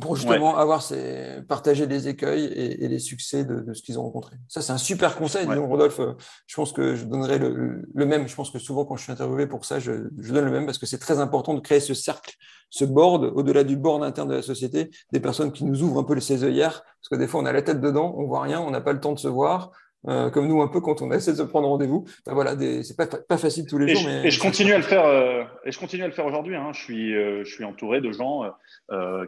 pour 0.00 0.16
justement 0.16 0.56
avoir 0.56 0.82
ces, 0.82 1.42
partager 1.48 1.86
les 1.86 2.08
écueils 2.08 2.44
et, 2.44 2.88
les 2.88 2.98
succès 2.98 3.44
de, 3.44 3.72
ce 3.74 3.82
qu'ils 3.82 3.98
ont 3.98 4.02
rencontré. 4.02 4.36
Ça, 4.48 4.62
c'est 4.62 4.72
un 4.72 4.78
super 4.78 5.16
conseil. 5.16 5.46
Rodolphe, 5.46 6.00
je 6.46 6.54
pense 6.54 6.72
que 6.72 6.94
je 6.94 7.04
donnerai 7.04 7.38
le, 7.38 8.06
même. 8.06 8.28
Je 8.28 8.34
pense 8.34 8.50
que 8.50 8.58
souvent, 8.58 8.84
quand 8.84 8.96
je 8.96 9.02
suis 9.02 9.12
interviewé 9.12 9.46
pour 9.46 9.64
ça, 9.64 9.78
je, 9.80 9.92
donne 10.10 10.44
le 10.44 10.50
même 10.50 10.66
parce 10.66 10.78
que 10.78 10.86
c'est 10.86 10.98
très 10.98 11.18
important 11.18 11.54
de 11.54 11.60
créer 11.60 11.80
ce 11.80 11.94
cercle, 11.94 12.34
ce 12.70 12.84
board, 12.84 13.32
au-delà 13.34 13.64
du 13.64 13.76
board 13.76 14.04
interne 14.04 14.28
de 14.28 14.34
la 14.34 14.42
société, 14.42 14.90
des 15.12 15.20
personnes 15.20 15.50
qui 15.50 15.64
nous 15.64 15.82
ouvrent 15.82 16.00
un 16.00 16.04
peu 16.04 16.14
les 16.14 16.44
œillères. 16.44 16.82
Parce 16.82 17.08
que 17.10 17.16
des 17.16 17.26
fois, 17.26 17.40
on 17.40 17.46
a 17.46 17.52
la 17.52 17.62
tête 17.62 17.80
dedans, 17.80 18.14
on 18.16 18.26
voit 18.26 18.42
rien, 18.42 18.60
on 18.60 18.70
n'a 18.70 18.80
pas 18.80 18.92
le 18.92 19.00
temps 19.00 19.12
de 19.12 19.18
se 19.18 19.28
voir. 19.28 19.72
Euh, 20.08 20.30
comme 20.30 20.48
nous 20.48 20.62
un 20.62 20.68
peu 20.68 20.80
quand 20.80 21.02
on 21.02 21.12
essaie 21.12 21.32
de 21.32 21.36
se 21.36 21.42
prendre 21.42 21.68
rendez-vous. 21.68 22.06
Ben 22.26 22.32
voilà, 22.32 22.56
c'est 22.82 22.96
pas, 22.96 23.06
pas 23.06 23.36
facile 23.36 23.66
tous 23.66 23.78
les 23.78 23.94
jours. 23.94 24.02
mais 24.06 24.26
et 24.26 24.30
je 24.30 24.40
continue 24.40 24.72
à 24.72 24.78
le 24.78 24.82
faire. 24.82 25.04
Euh, 25.04 25.44
et 25.64 25.72
je 25.72 25.78
continue 25.78 26.02
à 26.02 26.06
le 26.06 26.12
faire 26.12 26.26
aujourd'hui. 26.26 26.56
Hein. 26.56 26.70
Je 26.72 26.80
suis, 26.80 27.14
euh, 27.14 27.44
je 27.44 27.52
suis 27.52 27.64
entouré 27.64 28.00
de 28.00 28.12
gens 28.12 28.50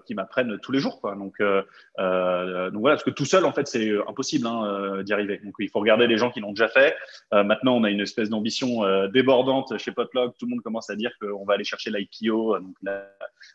qui 0.07 0.14
m'apprennent 0.14 0.59
tous 0.61 0.73
les 0.73 0.79
jours. 0.79 1.00
Quoi. 1.00 1.14
Donc, 1.14 1.38
donc 1.41 2.81
voilà, 2.81 2.97
parce 2.97 3.05
que 3.05 3.11
tout 3.11 3.25
seul 3.25 3.45
en 3.45 3.52
fait 3.52 3.67
c'est 3.67 3.91
impossible 4.09 4.47
hein, 4.47 5.02
d'y 5.02 5.12
arriver. 5.12 5.41
Donc 5.45 5.55
il 5.59 5.69
faut 5.69 5.81
regarder 5.81 6.07
les 6.07 6.17
gens 6.17 6.31
qui 6.31 6.41
l'ont 6.41 6.50
déjà 6.50 6.69
fait. 6.69 6.95
maintenant 7.33 7.76
on 7.76 7.85
a 7.85 7.91
une 7.91 8.00
espèce 8.00 8.29
d'ambition 8.29 8.81
débordante 9.09 9.76
chez 9.79 9.93
Potluck. 9.93 10.37
Tout 10.38 10.47
le 10.47 10.50
monde 10.50 10.62
commence 10.62 10.91
à 10.91 10.97
dire 10.97 11.12
qu'on 11.21 11.45
va 11.45 11.55
aller 11.55 11.64
chercher 11.64 11.91
l'IPO, 11.91 12.59
donc 12.59 12.75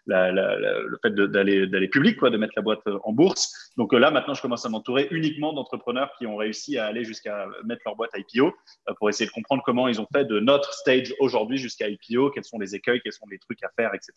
le 0.05 0.97
fait 1.01 1.13
d'aller 1.13 1.67
d'aller 1.67 1.87
public, 1.87 2.17
quoi, 2.17 2.29
de 2.29 2.37
mettre 2.37 2.53
la 2.55 2.61
boîte 2.61 2.81
en 3.03 3.11
bourse. 3.11 3.71
Donc 3.77 3.93
là 3.93 4.11
maintenant 4.11 4.33
je 4.33 4.41
commence 4.41 4.65
à 4.65 4.69
m'entourer 4.69 5.07
uniquement 5.11 5.53
d'entrepreneurs 5.53 6.11
qui 6.17 6.25
ont 6.25 6.35
réussi 6.35 6.77
à 6.77 6.85
aller 6.85 7.03
jusqu'à 7.07 7.47
mettre 7.65 7.81
leur 7.85 7.95
boîte 7.95 8.11
IPO 8.15 8.47
euh, 8.47 8.93
pour 8.97 9.09
essayer 9.09 9.25
de 9.25 9.31
comprendre 9.31 9.63
comment 9.65 9.87
ils 9.87 9.99
ont 9.99 10.07
fait 10.13 10.25
de 10.25 10.39
notre 10.39 10.73
stage 10.73 11.13
aujourd'hui 11.19 11.57
jusqu'à 11.57 11.87
IPO, 11.87 12.31
quels 12.31 12.43
sont 12.43 12.59
les 12.59 12.75
écueils, 12.75 13.01
quels 13.01 13.13
sont 13.13 13.25
les 13.31 13.39
trucs 13.39 13.63
à 13.63 13.69
faire, 13.75 13.91
etc. 13.93 14.11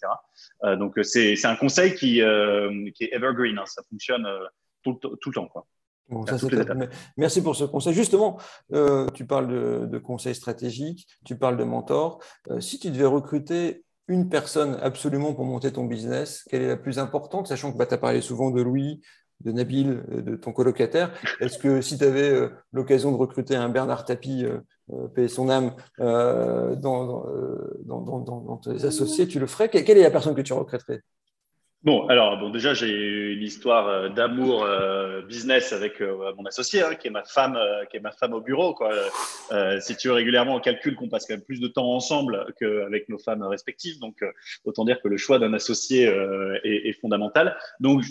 Euh, 0.64 0.76
donc 0.76 0.98
euh, 0.98 1.02
c'est 1.02 1.44
un 1.46 1.56
conseil 1.56 1.94
qui, 1.94 2.22
qui 2.94 3.04
est 3.04 3.14
evergreen, 3.14 3.58
hein. 3.58 3.66
ça 3.66 3.82
fonctionne 3.88 4.26
tout, 4.82 4.94
tout, 4.94 5.30
le 5.30 5.32
temps. 5.32 5.48
Quoi. 5.48 5.66
Merci 7.16 7.42
pour 7.42 7.56
ce 7.56 7.64
conseil. 7.64 7.94
Justement, 7.94 8.38
tu 9.14 9.26
parles 9.26 9.48
de, 9.48 9.86
de, 9.86 9.98
conseils 9.98 10.34
stratégiques, 10.34 11.06
tu 11.24 11.36
parles 11.36 11.56
de 11.56 11.64
mentors. 11.64 12.22
si 12.58 12.78
tu 12.78 12.90
devais 12.90 13.06
recruter 13.06 13.84
une 14.10 14.28
personne 14.28 14.76
absolument 14.82 15.34
pour 15.34 15.44
monter 15.44 15.72
ton 15.72 15.84
business, 15.84 16.44
quelle 16.50 16.62
est 16.62 16.68
la 16.68 16.76
plus 16.76 16.98
importante, 16.98 17.46
sachant 17.46 17.72
que 17.72 17.78
bah, 17.78 17.86
tu 17.86 17.94
as 17.94 17.98
parlé 17.98 18.20
souvent 18.20 18.50
de 18.50 18.60
Louis, 18.60 19.00
de 19.40 19.52
Nabil, 19.52 20.02
de 20.08 20.36
ton 20.36 20.52
colocataire. 20.52 21.12
Est-ce 21.40 21.58
que 21.58 21.80
si 21.80 21.98
tu 21.98 22.04
avais 22.04 22.48
l'occasion 22.72 23.12
de 23.12 23.16
recruter 23.16 23.56
un 23.56 23.68
Bernard 23.68 24.04
Tapie, 24.04 24.44
payer 25.14 25.28
son 25.28 25.48
âme, 25.48 25.72
dans, 25.98 26.76
dans, 27.86 28.56
tes 28.62 28.84
associés, 28.84 29.26
tu 29.26 29.40
le 29.40 29.46
ferais? 29.46 29.68
Quelle 29.68 29.98
est 29.98 30.02
la 30.02 30.10
personne 30.10 30.34
que 30.34 30.42
tu 30.42 30.52
recruterais 30.52 31.02
Bon, 31.82 32.06
alors 32.08 32.38
bon, 32.38 32.50
déjà 32.50 32.74
j'ai 32.74 33.32
une 33.32 33.42
histoire 33.42 33.88
euh, 33.88 34.08
d'amour 34.10 34.64
euh, 34.64 35.22
business 35.22 35.72
avec 35.72 36.02
euh, 36.02 36.34
mon 36.36 36.44
associé, 36.44 36.82
hein, 36.82 36.94
qui 36.94 37.08
est 37.08 37.10
ma 37.10 37.24
femme, 37.24 37.58
qui 37.90 37.96
est 37.96 38.00
ma 38.00 38.12
femme 38.12 38.34
au 38.34 38.42
bureau. 38.42 38.74
Quoi. 38.74 38.92
si 39.80 39.96
tu 39.96 40.08
veux 40.08 40.14
régulièrement, 40.14 40.56
on 40.56 40.60
calcule 40.60 40.94
qu'on 40.94 41.08
passe 41.08 41.26
quand 41.26 41.34
même 41.34 41.44
plus 41.44 41.58
de 41.58 41.68
temps 41.68 41.90
ensemble 41.90 42.52
qu'avec 42.58 43.08
nos 43.08 43.18
femmes 43.18 43.42
respectives. 43.44 43.98
Donc, 43.98 44.22
autant 44.64 44.84
dire 44.84 45.00
que 45.00 45.08
le 45.08 45.16
choix 45.16 45.38
d'un 45.38 45.54
associé 45.54 46.04
est, 46.64 46.88
est, 46.88 47.00
fondamental. 47.00 47.56
Donc, 47.80 48.04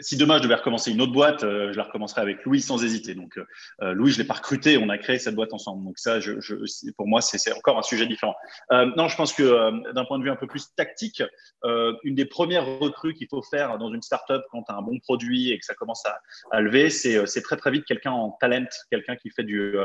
si 0.00 0.16
demain 0.16 0.38
je 0.38 0.42
devais 0.42 0.54
recommencer 0.54 0.90
une 0.90 1.00
autre 1.00 1.12
boîte, 1.12 1.44
euh, 1.44 1.72
je 1.72 1.76
la 1.76 1.84
recommencerais 1.84 2.22
avec 2.22 2.44
Louis 2.44 2.60
sans 2.60 2.82
hésiter. 2.82 3.14
Donc 3.14 3.38
euh, 3.38 3.46
euh, 3.82 3.92
Louis, 3.92 4.10
je 4.10 4.18
l'ai 4.18 4.26
pas 4.26 4.34
recruté, 4.34 4.78
on 4.78 4.88
a 4.88 4.98
créé 4.98 5.18
cette 5.18 5.34
boîte 5.34 5.52
ensemble. 5.52 5.84
Donc 5.84 5.98
ça, 5.98 6.20
je, 6.20 6.40
je, 6.40 6.54
pour 6.96 7.06
moi, 7.06 7.20
c'est 7.20 7.52
encore 7.52 7.78
un 7.78 7.82
sujet 7.82 8.06
différent. 8.06 8.34
non, 8.70 9.08
je 9.08 9.16
pense 9.16 9.32
que 9.32 9.92
d'un 9.92 10.04
point 10.04 10.18
de 10.18 10.24
vue 10.24 10.30
un 10.30 10.36
peu 10.36 10.46
plus 10.46 10.74
tactique, 10.74 11.22
une 11.64 12.14
des 12.14 12.24
premières 12.24 12.66
recrues 12.78 13.14
qu'il 13.14 13.28
faut 13.28 13.42
faire 13.42 13.78
dans 13.78 13.92
une 13.92 14.02
startup 14.02 14.42
quand 14.50 14.62
tu 14.62 14.72
as 14.72 14.76
un 14.76 14.82
bon 14.82 14.98
produit 15.00 15.50
et 15.50 15.58
que 15.58 15.64
ça 15.64 15.74
commence 15.74 16.04
à, 16.06 16.20
à 16.50 16.60
lever, 16.60 16.90
c'est 16.90 17.42
très 17.42 17.56
très 17.56 17.70
vite 17.70 17.84
quelqu'un 17.84 18.12
en 18.12 18.30
talent, 18.40 18.66
quelqu'un 18.90 19.16
qui 19.16 19.30
fait 19.30 19.44
du 19.44 19.76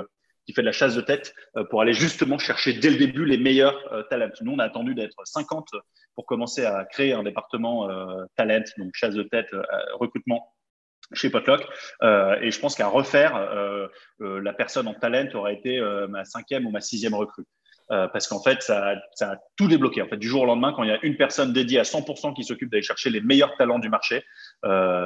qui 0.45 0.53
fait 0.53 0.61
de 0.61 0.67
la 0.67 0.71
chasse 0.71 0.95
de 0.95 1.01
tête 1.01 1.33
euh, 1.57 1.63
pour 1.65 1.81
aller 1.81 1.93
justement 1.93 2.37
chercher 2.37 2.73
dès 2.73 2.89
le 2.89 2.97
début 2.97 3.25
les 3.25 3.37
meilleurs 3.37 3.77
euh, 3.91 4.03
talents. 4.03 4.29
Nous, 4.41 4.51
on 4.51 4.59
a 4.59 4.65
attendu 4.65 4.95
d'être 4.95 5.19
50 5.23 5.69
pour 6.15 6.25
commencer 6.25 6.65
à 6.65 6.85
créer 6.85 7.13
un 7.13 7.23
département 7.23 7.89
euh, 7.89 8.23
talent, 8.35 8.63
donc 8.77 8.91
chasse 8.93 9.15
de 9.15 9.23
tête, 9.23 9.47
recrutement 9.93 10.53
chez 11.13 11.29
Potluck. 11.29 11.61
et 12.01 12.51
je 12.51 12.59
pense 12.59 12.73
qu'à 12.75 12.87
refaire, 12.87 13.37
la 14.19 14.53
personne 14.53 14.87
en 14.87 14.95
talent 14.95 15.27
aurait 15.35 15.53
été 15.53 15.79
ma 16.09 16.25
cinquième 16.25 16.65
ou 16.65 16.71
ma 16.71 16.81
sixième 16.81 17.13
recrue. 17.13 17.45
parce 17.87 18.27
qu'en 18.27 18.41
fait, 18.41 18.63
ça, 18.63 18.95
ça, 19.13 19.33
a 19.33 19.37
tout 19.55 19.67
débloqué. 19.67 20.01
En 20.01 20.07
fait, 20.07 20.17
du 20.17 20.27
jour 20.27 20.41
au 20.41 20.45
lendemain, 20.45 20.73
quand 20.75 20.81
il 20.81 20.89
y 20.89 20.93
a 20.93 20.99
une 21.03 21.15
personne 21.15 21.53
dédiée 21.53 21.79
à 21.79 21.83
100% 21.83 22.33
qui 22.33 22.43
s'occupe 22.43 22.71
d'aller 22.71 22.81
chercher 22.81 23.11
les 23.11 23.21
meilleurs 23.21 23.55
talents 23.57 23.77
du 23.77 23.89
marché, 23.89 24.23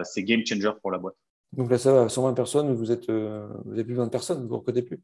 c'est 0.03 0.23
game 0.23 0.45
changer 0.45 0.71
pour 0.81 0.91
la 0.91 0.99
boîte. 0.99 1.15
Donc 1.51 1.69
là, 1.69 1.77
ça 1.77 1.91
va, 1.91 2.07
120 2.07 2.33
personnes, 2.33 2.73
vous 2.73 2.91
êtes, 2.91 3.09
vous 3.09 3.73
avez 3.73 3.83
plus 3.83 3.95
de 3.95 3.99
20 3.99 4.07
personnes, 4.07 4.41
vous 4.43 4.53
ne 4.53 4.59
recrutez 4.59 4.83
plus 4.83 5.01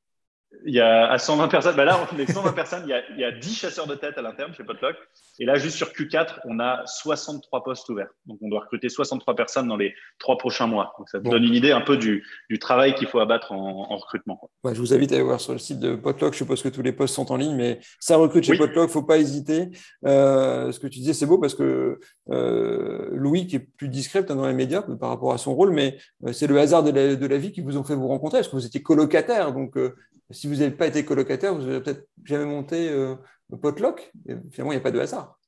il 0.66 0.74
y 0.74 0.80
a 0.80 1.10
à 1.12 1.18
120 1.18 1.48
personnes. 1.48 1.76
Ben 1.76 1.86
là, 1.86 2.00
on 2.02 2.16
fait 2.16 2.32
120 2.32 2.54
personnes. 2.54 2.84
Il 2.86 2.90
y, 2.90 2.94
a, 2.94 3.02
il 3.12 3.20
y, 3.20 3.24
a, 3.24 3.32
10 3.32 3.56
chasseurs 3.56 3.88
de 3.88 3.96
tête 3.96 4.18
à 4.18 4.22
l'interne 4.22 4.54
chez 4.54 4.64
Potluck. 4.64 4.96
Et 5.40 5.46
là, 5.46 5.56
juste 5.56 5.78
sur 5.78 5.90
Q4, 5.90 6.40
on 6.46 6.60
a 6.60 6.84
63 6.86 7.64
postes 7.64 7.90
ouverts. 7.90 8.10
Donc, 8.26 8.38
on 8.42 8.50
doit 8.50 8.62
recruter 8.62 8.90
63 8.90 9.36
personnes 9.36 9.68
dans 9.68 9.78
les 9.78 9.94
trois 10.20 10.38
prochains 10.38 10.68
mois. 10.68 10.94
Donc, 10.98 11.10
ça 11.10 11.20
te 11.20 11.28
donne 11.28 11.44
une 11.44 11.54
idée 11.54 11.72
un 11.72 11.82
peu 11.82 11.98
du, 11.98 12.26
du 12.50 12.60
travail 12.60 12.96
qu'il 12.96 13.08
faut 13.08 13.20
abattre 13.20 13.52
en, 13.52 13.92
en 13.92 13.98
recrutement. 13.98 14.40
Ouais, 14.64 14.74
je 14.74 14.80
vous 14.80 14.94
invite 14.94 15.12
à 15.12 15.16
aller 15.16 15.24
voir 15.24 15.40
sur 15.40 15.54
le 15.54 15.60
site 15.60 15.80
de 15.80 15.96
Potluck. 15.96 16.34
Je 16.34 16.38
suppose 16.38 16.62
que 16.62 16.70
tous 16.70 16.82
les 16.82 16.94
postes 16.94 17.16
sont 17.16 17.32
en 17.32 17.38
ligne, 17.38 17.56
mais 17.56 17.80
ça 18.00 18.18
recrute 18.18 18.44
chez 18.44 18.54
oui. 18.54 18.58
Potluck. 18.58 18.90
Faut 18.90 19.04
pas 19.04 19.18
hésiter. 19.18 19.70
Euh, 20.06 20.72
ce 20.72 20.80
que 20.80 20.88
tu 20.88 21.00
disais, 21.00 21.14
c'est 21.14 21.26
beau 21.26 21.38
parce 21.38 21.56
que 21.56 22.00
euh, 22.32 23.10
Louis, 23.12 23.48
qui 23.48 23.58
est 23.58 23.60
plus 23.60 23.90
discret 23.90 24.24
dans 24.24 24.48
les 24.48 24.54
médias 24.54 24.82
par 24.82 25.10
rapport 25.10 25.34
à 25.34 25.38
son 25.38 25.54
rôle, 25.54 25.72
mais 25.72 25.98
euh, 26.26 26.34
c'est 26.34 26.48
le 26.48 26.60
hasard 26.60 26.84
de 26.84 26.92
la, 26.92 27.16
de 27.16 27.26
la, 27.28 27.38
vie 27.38 27.52
qui 27.52 27.62
vous 27.62 27.78
ont 27.78 27.84
fait 27.84 27.96
vous 27.96 28.08
rencontrer 28.08 28.40
parce 28.40 28.48
que 28.48 28.56
vous 28.56 28.66
étiez 28.66 28.82
colocataire. 28.82 29.54
Donc, 29.54 29.78
euh, 29.78 29.96
si 30.32 30.48
vous 30.48 30.55
n'avez 30.55 30.72
pas 30.72 30.88
été 30.88 31.05
colocataire, 31.05 31.53
vous 31.53 31.62
n'avez 31.62 31.82
peut-être 31.82 32.08
jamais 32.24 32.46
monté 32.46 32.89
euh, 32.89 33.15
potluck. 33.62 34.12
finalement, 34.51 34.72
il 34.72 34.75
n'y 34.75 34.82
a 34.82 34.82
pas 34.82 34.91
de 34.91 35.00
hasard. 35.00 35.39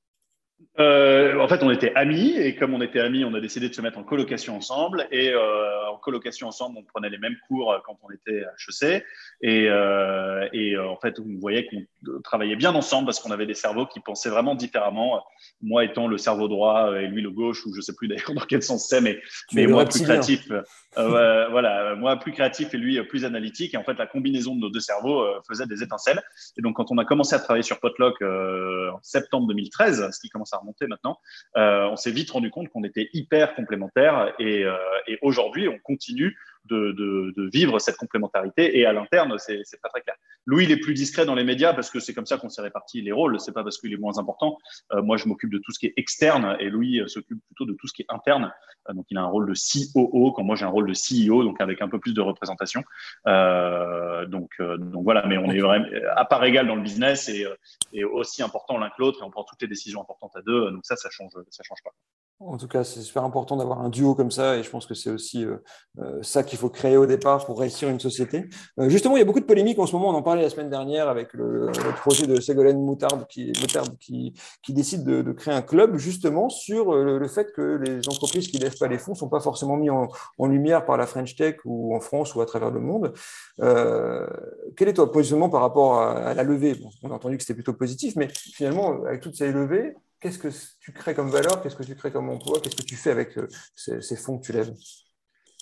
Euh, 0.79 1.39
en 1.39 1.47
fait, 1.47 1.63
on 1.63 1.71
était 1.71 1.91
amis 1.95 2.35
et 2.37 2.55
comme 2.55 2.73
on 2.73 2.81
était 2.81 2.99
amis, 2.99 3.25
on 3.25 3.33
a 3.33 3.39
décidé 3.39 3.67
de 3.69 3.73
se 3.73 3.81
mettre 3.81 3.97
en 3.97 4.03
colocation 4.03 4.55
ensemble. 4.55 5.07
Et 5.11 5.29
euh, 5.29 5.89
en 5.89 5.97
colocation 5.97 6.47
ensemble, 6.47 6.77
on 6.77 6.83
prenait 6.83 7.09
les 7.09 7.17
mêmes 7.17 7.35
cours 7.47 7.75
quand 7.85 7.97
on 8.03 8.11
était 8.11 8.43
à 8.43 8.53
HEC. 8.67 9.03
Et, 9.41 9.67
euh, 9.69 10.47
et 10.53 10.77
en 10.77 10.97
fait, 10.97 11.19
on 11.19 11.39
voyait 11.39 11.67
qu'on 11.67 12.21
travaillait 12.21 12.55
bien 12.55 12.75
ensemble 12.75 13.05
parce 13.05 13.19
qu'on 13.19 13.31
avait 13.31 13.47
des 13.47 13.55
cerveaux 13.55 13.87
qui 13.87 13.99
pensaient 13.99 14.29
vraiment 14.29 14.53
différemment. 14.53 15.23
Moi 15.61 15.83
étant 15.83 16.07
le 16.07 16.17
cerveau 16.17 16.47
droit 16.47 16.95
et 16.95 17.07
lui 17.07 17.21
le 17.21 17.31
gauche, 17.31 17.65
ou 17.65 17.73
je 17.73 17.81
sais 17.81 17.95
plus 17.95 18.07
d'ailleurs 18.07 18.33
dans 18.35 18.45
quel 18.45 18.61
sens 18.61 18.87
c'est, 18.87 19.01
mais, 19.01 19.19
mais 19.53 19.65
moi 19.65 19.85
plus 19.85 20.03
créatif. 20.03 20.51
Euh, 20.97 21.47
voilà, 21.49 21.95
moi 21.95 22.17
plus 22.17 22.31
créatif 22.31 22.73
et 22.75 22.77
lui 22.77 23.01
plus 23.03 23.25
analytique. 23.25 23.73
Et 23.73 23.77
en 23.77 23.83
fait, 23.83 23.97
la 23.97 24.05
combinaison 24.05 24.55
de 24.55 24.61
nos 24.61 24.69
deux 24.69 24.79
cerveaux 24.79 25.25
faisait 25.47 25.65
des 25.65 25.81
étincelles. 25.81 26.21
Et 26.57 26.61
donc, 26.61 26.75
quand 26.75 26.91
on 26.91 26.97
a 26.99 27.05
commencé 27.05 27.33
à 27.35 27.39
travailler 27.39 27.63
sur 27.63 27.79
Potluck 27.79 28.21
en 28.21 28.99
septembre 29.01 29.47
2013, 29.47 30.09
ce 30.11 30.19
qui 30.19 30.29
commence 30.29 30.46
à 30.53 30.61
maintenant, 30.87 31.19
euh, 31.55 31.87
on 31.89 31.95
s'est 31.95 32.11
vite 32.11 32.31
rendu 32.31 32.49
compte 32.49 32.69
qu'on 32.69 32.83
était 32.83 33.09
hyper 33.13 33.55
complémentaires 33.55 34.33
et, 34.39 34.63
euh, 34.63 34.77
et 35.07 35.17
aujourd'hui, 35.21 35.67
on 35.67 35.79
continue 35.79 36.37
de, 36.67 37.49
vivre 37.51 37.79
cette 37.79 37.97
complémentarité. 37.97 38.77
Et 38.77 38.85
à 38.85 38.93
l'interne, 38.93 39.35
c'est 39.37 39.81
pas 39.81 39.89
très 39.89 40.01
clair. 40.01 40.15
Louis, 40.45 40.63
il 40.63 40.71
est 40.71 40.77
plus 40.77 40.93
discret 40.93 41.25
dans 41.25 41.35
les 41.35 41.43
médias 41.43 41.73
parce 41.73 41.89
que 41.89 41.99
c'est 41.99 42.13
comme 42.13 42.25
ça 42.25 42.37
qu'on 42.37 42.49
s'est 42.49 42.61
réparti 42.61 43.01
les 43.01 43.11
rôles. 43.11 43.39
C'est 43.39 43.51
pas 43.51 43.63
parce 43.63 43.77
qu'il 43.77 43.91
est 43.91 43.97
moins 43.97 44.17
important. 44.17 44.57
Euh, 44.93 45.01
moi, 45.01 45.17
je 45.17 45.27
m'occupe 45.27 45.51
de 45.51 45.57
tout 45.57 45.71
ce 45.71 45.79
qui 45.79 45.87
est 45.87 45.93
externe 45.97 46.55
et 46.59 46.69
Louis 46.69 47.01
euh, 47.01 47.07
s'occupe 47.07 47.39
plutôt 47.47 47.65
de 47.65 47.73
tout 47.73 47.87
ce 47.87 47.93
qui 47.93 48.03
est 48.03 48.13
interne. 48.13 48.53
Euh, 48.89 48.93
donc, 48.93 49.05
il 49.09 49.17
a 49.17 49.21
un 49.21 49.27
rôle 49.27 49.47
de 49.47 49.53
COO 49.53 50.31
quand 50.31 50.43
moi 50.43 50.55
j'ai 50.55 50.65
un 50.65 50.69
rôle 50.69 50.87
de 50.87 50.93
CEO, 50.93 51.43
donc 51.43 51.59
avec 51.59 51.81
un 51.81 51.89
peu 51.89 51.99
plus 51.99 52.13
de 52.13 52.21
représentation. 52.21 52.83
donc, 53.25 54.51
donc 54.59 55.03
voilà. 55.03 55.25
Mais 55.27 55.37
on 55.37 55.49
est 55.51 55.59
vraiment 55.59 55.85
à 56.15 56.25
part 56.25 56.43
égale 56.45 56.67
dans 56.67 56.75
le 56.75 56.81
business 56.81 57.27
et, 57.29 57.45
et 57.91 58.03
aussi 58.03 58.41
important 58.41 58.77
l'un 58.77 58.89
que 58.89 58.95
l'autre 58.99 59.19
et 59.21 59.25
on 59.25 59.31
prend 59.31 59.43
toutes 59.43 59.61
les 59.61 59.67
décisions 59.67 60.01
importantes 60.01 60.35
à 60.35 60.41
deux. 60.41 60.71
Donc 60.71 60.85
ça, 60.85 60.95
ça 60.95 61.09
change, 61.09 61.31
ça 61.49 61.63
change 61.63 61.83
pas. 61.83 61.91
En 62.39 62.57
tout 62.57 62.67
cas, 62.67 62.83
c'est 62.83 63.01
super 63.01 63.23
important 63.23 63.57
d'avoir 63.57 63.81
un 63.81 63.89
duo 63.89 64.13
comme 64.13 64.29
ça 64.29 64.57
et 64.57 64.63
je 64.63 64.69
pense 64.69 64.85
que 64.85 64.93
c'est 64.93 65.09
aussi 65.09 65.43
euh, 65.43 65.57
euh, 65.97 66.21
ça 66.21 66.43
qu'il 66.43 66.59
faut 66.59 66.69
créer 66.69 66.95
au 66.95 67.07
départ 67.07 67.43
pour 67.47 67.59
réussir 67.59 67.89
une 67.89 67.99
société. 67.99 68.45
Euh, 68.79 68.89
justement, 68.89 69.15
il 69.15 69.19
y 69.19 69.21
a 69.23 69.25
beaucoup 69.25 69.39
de 69.39 69.45
polémiques 69.45 69.79
en 69.79 69.87
ce 69.87 69.93
moment. 69.93 70.09
On 70.09 70.13
en 70.13 70.21
parlait 70.21 70.43
la 70.43 70.51
semaine 70.51 70.69
dernière 70.69 71.09
avec 71.09 71.33
le, 71.33 71.71
projet 71.97 72.27
de 72.27 72.39
Ségolène 72.39 72.79
Moutarde 72.79 73.25
qui, 73.27 73.51
qui, 73.99 74.35
qui 74.61 74.73
décide 74.73 75.03
de, 75.03 75.31
créer 75.31 75.55
un 75.55 75.63
club 75.63 75.97
justement 75.97 76.47
sur 76.49 76.93
le, 76.93 77.27
fait 77.27 77.51
que 77.53 77.61
les 77.61 78.07
entreprises 78.07 78.49
qui 78.49 78.59
lèvent 78.59 78.77
pas 78.77 78.87
les 78.87 78.99
fonds 78.99 79.15
sont 79.15 79.29
pas 79.29 79.39
forcément 79.39 79.75
mis 79.75 79.89
en, 79.89 80.07
lumière 80.39 80.85
par 80.85 80.97
la 80.97 81.07
French 81.07 81.35
Tech 81.35 81.55
ou 81.65 81.95
en 81.95 81.99
France 81.99 82.35
ou 82.35 82.41
à 82.41 82.45
travers 82.45 82.69
le 82.69 82.79
monde. 82.79 83.13
quel 83.57 84.87
est 84.87 84.93
ton 84.93 85.07
positionnement 85.07 85.49
par 85.49 85.61
rapport 85.61 85.99
à, 85.99 86.35
la 86.35 86.43
levée? 86.43 86.75
On 87.01 87.09
a 87.09 87.15
entendu 87.15 87.37
que 87.37 87.43
c'était 87.43 87.55
plutôt 87.55 87.73
positif, 87.73 88.15
mais 88.15 88.27
finalement, 88.31 89.03
avec 89.05 89.21
toutes 89.21 89.35
ces 89.35 89.51
levées, 89.51 89.95
qu'est-ce 90.19 90.39
que 90.39 90.49
tu 90.79 90.91
crées 90.93 91.15
comme 91.15 91.29
valeur, 91.29 91.61
qu'est-ce 91.61 91.75
que 91.75 91.83
tu 91.83 91.95
crées 91.95 92.11
comme 92.11 92.29
emploi, 92.29 92.59
qu'est-ce 92.61 92.75
que 92.75 92.83
tu 92.83 92.95
fais 92.95 93.11
avec 93.11 93.37
euh, 93.37 93.47
ces, 93.75 94.15
fonds 94.15 94.37
que 94.39 94.45
tu 94.45 94.53
lèves? 94.53 94.73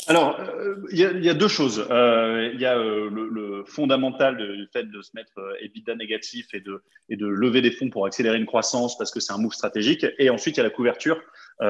Alors, 0.07 0.39
euh, 0.39 0.75
il 0.91 0.99
y, 0.99 1.29
a 1.29 1.33
deux 1.33 1.47
choses. 1.47 1.87
Euh, 1.89 2.51
il 2.53 2.59
y 2.59 2.65
a 2.65 2.75
le, 2.75 3.63
fondamental 3.65 4.37
du 4.37 4.67
fait 4.71 4.83
de 4.83 5.01
se 5.01 5.11
mettre 5.15 5.33
EBITDA 5.61 5.95
négatif 5.95 6.53
et 6.53 6.59
de, 6.59 6.83
et 7.09 7.15
de 7.15 7.25
lever 7.25 7.61
des 7.61 7.71
fonds 7.71 7.89
pour 7.89 8.05
accélérer 8.05 8.37
une 8.37 8.45
croissance 8.45 8.97
parce 8.97 9.11
que 9.11 9.19
c'est 9.19 9.33
un 9.33 9.37
move 9.37 9.53
stratégique. 9.53 10.05
Et 10.19 10.29
ensuite, 10.29 10.57
il 10.57 10.59
y 10.59 10.61
a 10.61 10.63
la 10.63 10.69
couverture 10.69 11.19
PR, 11.59 11.65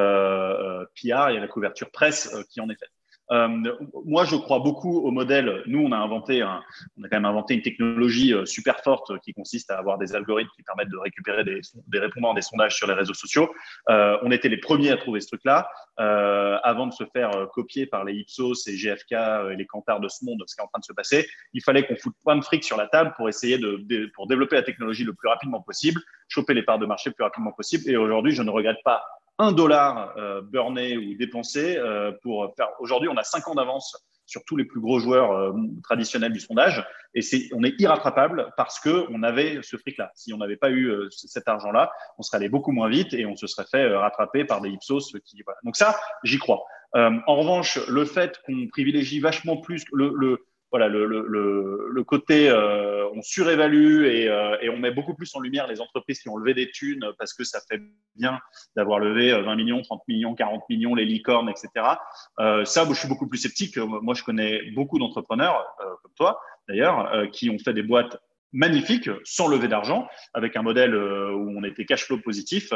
il 1.04 1.08
y 1.08 1.12
a 1.14 1.40
la 1.40 1.48
couverture 1.48 1.90
presse 1.92 2.36
qui 2.50 2.60
en 2.60 2.70
est 2.70 2.78
faite. 2.78 2.92
Euh, 3.32 3.48
moi, 4.06 4.26
je 4.26 4.36
crois 4.36 4.60
beaucoup 4.60 5.00
au 5.00 5.12
modèle. 5.12 5.64
Nous, 5.66 5.80
on 5.80 5.92
a 5.92 5.98
inventé, 5.98 6.44
on 6.44 7.04
a 7.04 7.10
quand 7.10 7.18
même 7.18 7.26
inventé 7.26 7.56
une 7.56 7.62
technologie 7.62 8.34
euh, 8.34 8.46
super 8.46 8.80
forte 8.82 9.20
qui 9.20 9.34
consiste 9.34 9.72
à 9.72 9.78
avoir 9.78 9.98
des 9.98 10.16
algorithmes 10.16 10.52
qui 10.56 10.64
permettent 10.64 10.90
de 10.90 10.98
récupérer 10.98 11.44
des, 11.44 11.62
des 11.88 12.00
répondants 12.00 12.34
des 12.34 12.42
sondages 12.42 12.76
sur 12.76 12.88
les 12.88 12.94
réseaux 12.94 13.14
sociaux. 13.14 13.50
Euh, 13.90 14.18
on 14.22 14.32
était 14.32 14.50
les 14.50 14.58
premiers 14.58 14.92
à 14.92 14.98
trouver 14.98 15.22
ce 15.22 15.28
truc-là, 15.28 15.70
euh, 16.00 16.58
avant 16.64 16.88
de 16.88 16.94
se 16.94 17.04
faire 17.14 17.36
euh, 17.36 17.46
copier 17.48 17.86
par 17.86 18.04
les 18.04 18.14
Ipsos 18.14 18.68
et 18.68 18.76
GFK 18.76 19.14
et 19.52 19.56
les 19.56 19.66
Cantars 19.66 20.00
de 20.00 20.08
ce 20.08 20.24
monde, 20.26 20.44
ce 20.46 20.56
qui 20.56 20.62
est 20.62 20.64
en 20.64 20.68
train 20.68 20.80
de 20.80 20.86
se 20.86 20.94
passer. 20.94 21.28
Il 21.54 21.64
fallait 21.64 21.86
qu'on 21.86 21.96
foute 21.96 22.16
plein 22.24 22.36
de 22.36 22.44
fric 22.44 22.64
sur 22.64 22.78
la 22.78 22.88
table 22.88 23.14
pour 23.16 23.30
essayer 23.30 23.58
de, 23.58 23.78
de, 23.84 24.12
pour 24.14 24.28
développer 24.28 24.56
la 24.56 24.64
technologie 24.64 25.04
le 25.04 25.14
plus 25.14 25.30
rapidement 25.30 25.62
possible, 25.62 26.02
choper 26.28 26.54
les 26.54 26.64
parts 26.64 26.80
de 26.80 26.86
marché 26.86 27.10
le 27.10 27.16
plus 27.16 27.24
rapidement 27.24 27.52
possible. 27.52 27.90
Et 27.90 27.98
aujourd'hui, 27.98 28.34
je 28.34 28.42
ne 28.42 28.50
regrette 28.50 28.84
pas 28.84 29.04
un 29.38 29.52
dollar 29.52 30.14
euh, 30.18 30.42
burné 30.42 30.98
ou 30.98 31.16
dépensé 31.16 31.78
euh, 31.78 32.12
pour 32.22 32.54
faire. 32.56 32.70
Aujourd'hui, 32.80 33.10
on 33.10 33.18
a 33.18 33.24
cinq 33.24 33.48
ans 33.48 33.56
d'avance 33.56 33.96
sur 34.26 34.44
tous 34.46 34.58
les 34.58 34.66
plus 34.66 34.80
gros 34.80 35.00
joueurs 35.00 35.32
euh, 35.32 35.54
traditionnels 35.84 36.34
du 36.34 36.40
sondage, 36.40 36.86
et 37.14 37.22
c'est 37.22 37.50
on 37.54 37.64
est 37.64 37.80
irrattrapable 37.80 38.52
parce 38.58 38.80
que 38.80 39.06
on 39.10 39.24
avait 39.24 39.60
ce 39.62 39.78
fric-là. 39.78 40.12
Si 40.16 40.34
on 40.34 40.38
n'avait 40.38 40.58
pas 40.58 40.70
eu 40.70 40.90
euh, 40.90 41.10
cet 41.12 41.48
argent-là, 41.48 41.92
on 42.18 42.24
serait 42.24 42.38
allé 42.38 42.50
beaucoup 42.50 42.72
moins 42.72 42.90
vite 42.90 43.14
et 43.14 43.26
on 43.26 43.36
se 43.36 43.48
serait 43.48 43.68
fait 43.70 43.84
euh, 43.84 44.00
rattraper 44.00 44.46
par 44.46 44.62
des 44.62 44.70
Ipsos 44.70 45.16
qui. 45.24 45.42
Voilà. 45.44 45.60
Donc 45.64 45.76
ça, 45.76 46.00
j'y 46.24 46.40
crois. 46.40 46.64
en 46.94 47.36
revanche, 47.36 47.80
le 47.88 48.06
fait 48.06 48.40
qu'on 48.46 48.68
privilégie 48.68 49.20
vachement 49.20 49.58
plus 49.58 49.84
le, 49.92 50.14
le 50.16 50.46
voilà, 50.72 50.88
le, 50.88 51.06
le, 51.06 51.88
le 51.90 52.04
côté, 52.04 52.50
euh, 52.50 53.08
on 53.14 53.22
surévalue 53.22 54.06
et, 54.06 54.28
euh, 54.28 54.58
et, 54.62 54.70
on 54.70 54.78
met 54.78 54.92
beaucoup 54.92 55.16
plus 55.16 55.34
en 55.36 55.40
lumière 55.40 55.68
les 55.68 55.80
entreprises 55.80 56.20
qui 56.20 56.30
ont 56.30 56.36
levé 56.36 56.54
des 56.54 56.70
thunes 56.72 57.06
parce 57.18 57.34
que 57.34 57.44
ça 57.44 57.60
fait 57.70 57.82
bien 58.16 58.40
d'avoir 58.76 59.00
levé 59.00 59.32
20 59.32 59.52
euh, 59.52 59.56
millions, 59.56 59.82
30 59.82 60.02
millions, 60.08 60.36
40 60.36 60.64
millions, 60.70 60.96
les 60.96 61.06
licornes, 61.06 61.50
etc. 61.50 61.70
Euh, 62.40 62.66
ça, 62.66 62.86
je 62.88 62.94
suis 62.94 63.08
beaucoup 63.08 63.28
plus 63.28 63.38
sceptique. 63.38 63.78
Moi, 63.78 64.14
je 64.16 64.24
connais 64.24 64.72
beaucoup 64.72 65.00
d'entrepreneurs, 65.00 65.66
comme 65.78 66.14
toi 66.16 66.40
d'ailleurs, 66.68 67.30
qui 67.32 67.50
ont 67.52 67.60
fait 67.60 67.74
des 67.74 67.84
boîtes 67.84 68.18
magnifique, 68.56 69.10
sans 69.26 69.48
lever 69.48 69.68
d'argent, 69.68 70.08
avec 70.34 70.56
un 70.56 70.62
modèle 70.62 70.96
où 70.96 71.54
on 71.58 71.64
était 71.64 71.86
cash 71.86 72.06
flow 72.06 72.18
positif 72.18 72.72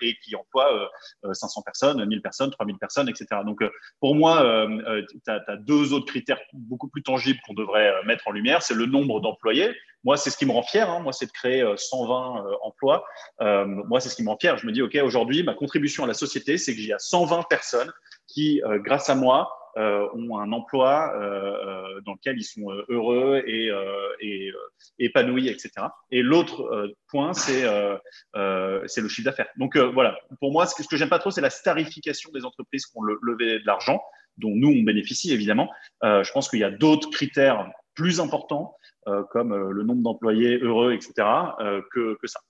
et 0.00 0.16
qui 0.24 0.34
emploie 0.34 0.90
500 1.30 1.62
personnes, 1.62 2.04
1000 2.04 2.22
personnes, 2.22 2.50
3000 2.50 2.78
personnes, 2.78 3.08
etc. 3.08 3.26
Donc, 3.44 3.62
pour 4.00 4.14
moi, 4.14 4.66
tu 5.08 5.30
as, 5.30 5.56
deux 5.58 5.92
autres 5.92 6.06
critères 6.06 6.40
beaucoup 6.52 6.88
plus 6.88 7.02
tangibles 7.02 7.38
qu'on 7.46 7.54
devrait 7.54 7.92
mettre 8.04 8.26
en 8.28 8.32
lumière. 8.32 8.62
C'est 8.62 8.74
le 8.74 8.86
nombre 8.86 9.20
d'employés. 9.20 9.74
Moi, 10.04 10.16
c'est 10.16 10.30
ce 10.30 10.38
qui 10.38 10.46
me 10.46 10.52
rend 10.52 10.62
fier. 10.62 10.88
Hein. 10.88 11.00
Moi, 11.00 11.12
c'est 11.12 11.26
de 11.26 11.32
créer 11.32 11.64
120 11.76 12.44
emplois. 12.62 13.04
moi, 13.40 14.00
c'est 14.00 14.08
ce 14.08 14.16
qui 14.16 14.22
me 14.22 14.30
rend 14.30 14.38
fier. 14.40 14.56
Je 14.56 14.66
me 14.66 14.72
dis, 14.72 14.82
OK, 14.82 14.96
aujourd'hui, 15.02 15.42
ma 15.42 15.54
contribution 15.54 16.04
à 16.04 16.06
la 16.06 16.14
société, 16.14 16.56
c'est 16.56 16.74
que 16.74 16.80
j'ai 16.80 16.94
120 16.98 17.42
personnes 17.48 17.92
qui, 18.26 18.62
grâce 18.84 19.10
à 19.10 19.14
moi, 19.14 19.50
euh, 19.50 19.59
ont 19.76 20.38
un 20.38 20.52
emploi 20.52 21.12
euh, 21.14 21.20
euh, 21.20 22.00
dans 22.02 22.12
lequel 22.12 22.38
ils 22.38 22.44
sont 22.44 22.70
heureux 22.88 23.42
et, 23.46 23.70
épanouis, 24.98 25.48
etc. 25.48 25.70
Et 26.10 26.22
l'autre 26.22 26.92
point, 27.08 27.32
c'est 27.32 27.62
le 27.62 29.08
chiffre 29.08 29.24
d'affaires. 29.24 29.48
Donc 29.56 29.76
voilà, 29.76 30.18
pour 30.40 30.52
moi, 30.52 30.66
ce 30.66 30.74
que, 30.74 30.86
que 30.86 30.96
j'aime 30.96 31.08
pas 31.08 31.18
trop, 31.18 31.30
c'est 31.30 31.40
la 31.40 31.50
starification 31.50 32.30
des 32.32 32.44
entreprises 32.44 32.86
qui 32.86 32.92
ont 32.96 33.02
levé 33.02 33.60
de 33.60 33.66
l'argent, 33.66 34.02
dont 34.36 34.52
nous, 34.54 34.68
on 34.68 34.82
bénéficie 34.82 35.32
évidemment. 35.32 35.70
je 36.02 36.30
pense 36.32 36.48
qu'il 36.48 36.60
y 36.60 36.64
a 36.64 36.70
d'autres 36.70 37.10
critères 37.10 37.70
plus 37.94 38.20
importants, 38.20 38.76
comme 39.30 39.70
le 39.70 39.82
nombre 39.82 40.02
d'employés 40.02 40.58
heureux, 40.58 40.92
etc., 40.92 41.12
que, 41.92 42.16
ça. 42.24 42.40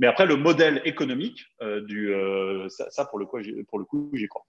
Mais 0.00 0.06
après, 0.06 0.26
le 0.26 0.36
modèle 0.36 0.80
économique, 0.84 1.44
ça, 1.60 3.04
pour 3.06 3.18
le 3.18 3.26
coup, 3.26 4.10
j'y 4.14 4.28
crois 4.28 4.46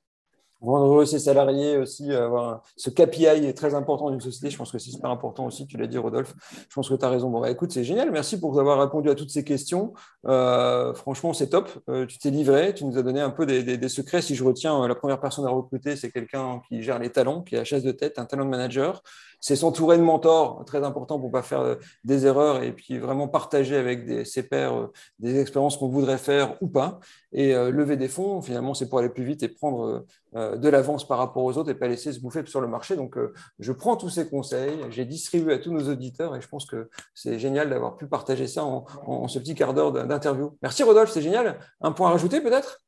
rendre 0.61 1.05
ses 1.05 1.19
salariés 1.19 1.77
aussi, 1.77 2.11
euh, 2.11 2.25
avoir 2.25 2.63
ce 2.75 2.89
KPI 2.89 3.25
est 3.25 3.57
très 3.57 3.75
important 3.75 4.09
d'une 4.09 4.19
société. 4.19 4.49
Je 4.49 4.57
pense 4.57 4.71
que 4.71 4.77
c'est 4.77 4.91
super 4.91 5.09
important 5.09 5.45
aussi. 5.45 5.67
Tu 5.67 5.77
l'as 5.77 5.87
dit, 5.87 5.97
Rodolphe. 5.97 6.33
Je 6.69 6.73
pense 6.73 6.89
que 6.89 6.95
tu 6.95 7.05
as 7.05 7.09
raison. 7.09 7.29
Bon, 7.29 7.41
bah, 7.41 7.49
écoute, 7.49 7.71
c'est 7.71 7.83
génial. 7.83 8.11
Merci 8.11 8.39
pour 8.39 8.59
avoir 8.59 8.79
répondu 8.79 9.09
à 9.09 9.15
toutes 9.15 9.29
ces 9.29 9.43
questions. 9.43 9.93
Euh, 10.27 10.93
franchement, 10.93 11.33
c'est 11.33 11.49
top. 11.49 11.69
Euh, 11.89 12.05
tu 12.05 12.17
t'es 12.17 12.29
livré. 12.29 12.73
Tu 12.73 12.85
nous 12.85 12.97
as 12.97 13.03
donné 13.03 13.21
un 13.21 13.29
peu 13.29 13.45
des, 13.45 13.63
des, 13.63 13.89
secrets. 13.89 14.21
Si 14.21 14.35
je 14.35 14.43
retiens, 14.43 14.87
la 14.87 14.95
première 14.95 15.19
personne 15.19 15.45
à 15.45 15.49
recruter, 15.49 15.95
c'est 15.95 16.11
quelqu'un 16.11 16.61
qui 16.67 16.81
gère 16.83 16.99
les 16.99 17.09
talents, 17.09 17.41
qui 17.41 17.55
a 17.55 17.59
la 17.59 17.65
chasse 17.65 17.83
de 17.83 17.91
tête, 17.91 18.19
un 18.19 18.25
talent 18.25 18.45
manager 18.45 19.01
c'est 19.39 19.55
s'entourer 19.55 19.97
de 19.97 20.03
mentors, 20.03 20.63
très 20.65 20.83
important 20.83 21.17
pour 21.17 21.29
ne 21.29 21.33
pas 21.33 21.41
faire 21.41 21.77
des 22.03 22.25
erreurs 22.25 22.63
et 22.63 22.73
puis 22.73 22.97
vraiment 22.97 23.27
partager 23.27 23.75
avec 23.75 24.25
ses 24.25 24.43
pairs 24.43 24.89
des 25.19 25.39
expériences 25.39 25.77
qu'on 25.77 25.89
voudrait 25.89 26.17
faire 26.17 26.57
ou 26.61 26.67
pas. 26.67 26.99
Et 27.31 27.53
lever 27.53 27.95
des 27.95 28.07
fonds, 28.07 28.41
finalement, 28.41 28.73
c'est 28.73 28.89
pour 28.89 28.99
aller 28.99 29.09
plus 29.09 29.23
vite 29.23 29.43
et 29.43 29.49
prendre 29.49 30.05
euh, 30.35 30.57
de 30.57 30.69
l'avance 30.69 31.07
par 31.07 31.17
rapport 31.17 31.43
aux 31.43 31.57
autres 31.57 31.71
et 31.71 31.75
pas 31.75 31.87
laisser 31.87 32.13
se 32.13 32.19
bouffer 32.19 32.45
sur 32.45 32.61
le 32.61 32.67
marché. 32.67 32.95
Donc, 32.95 33.17
euh, 33.17 33.33
je 33.57 33.71
prends 33.71 33.95
tous 33.95 34.09
ces 34.09 34.29
conseils, 34.29 34.77
j'ai 34.91 35.03
distribué 35.03 35.55
à 35.55 35.57
tous 35.57 35.71
nos 35.71 35.89
auditeurs 35.89 36.35
et 36.35 36.41
je 36.41 36.47
pense 36.47 36.67
que 36.67 36.87
c'est 37.15 37.39
génial 37.39 37.71
d'avoir 37.71 37.95
pu 37.95 38.05
partager 38.05 38.45
ça 38.45 38.63
en, 38.63 39.27
ce 39.27 39.39
petit 39.39 39.55
quart 39.55 39.73
d'heure 39.73 39.91
d'interview. 39.91 40.55
Merci 40.61 40.83
Rodolphe, 40.83 41.09
c'est 41.11 41.23
génial. 41.23 41.57
Un 41.81 41.93
point 41.93 42.09
à 42.09 42.11
rajouter 42.11 42.41
peut-être? 42.41 42.79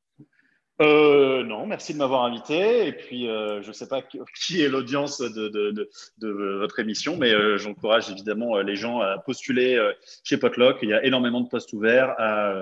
Euh, 0.81 1.43
non, 1.43 1.67
merci 1.67 1.93
de 1.93 1.99
m'avoir 1.99 2.23
invité. 2.23 2.87
Et 2.87 2.91
puis, 2.91 3.29
euh, 3.29 3.61
je 3.61 3.67
ne 3.67 3.73
sais 3.73 3.87
pas 3.87 4.01
qui 4.01 4.61
est 4.61 4.67
l'audience 4.67 5.19
de, 5.19 5.47
de, 5.47 5.71
de, 5.71 5.89
de, 6.17 6.57
votre 6.57 6.79
émission, 6.79 7.17
mais 7.17 7.31
euh, 7.33 7.57
j'encourage 7.57 8.09
évidemment 8.09 8.57
euh, 8.57 8.63
les 8.63 8.75
gens 8.75 8.99
à 8.99 9.19
postuler 9.19 9.75
euh, 9.75 9.93
chez 10.23 10.37
Potluck. 10.37 10.79
Il 10.81 10.89
y 10.89 10.93
a 10.93 11.03
énormément 11.05 11.41
de 11.41 11.49
postes 11.49 11.71
ouverts 11.73 12.15
à, 12.17 12.53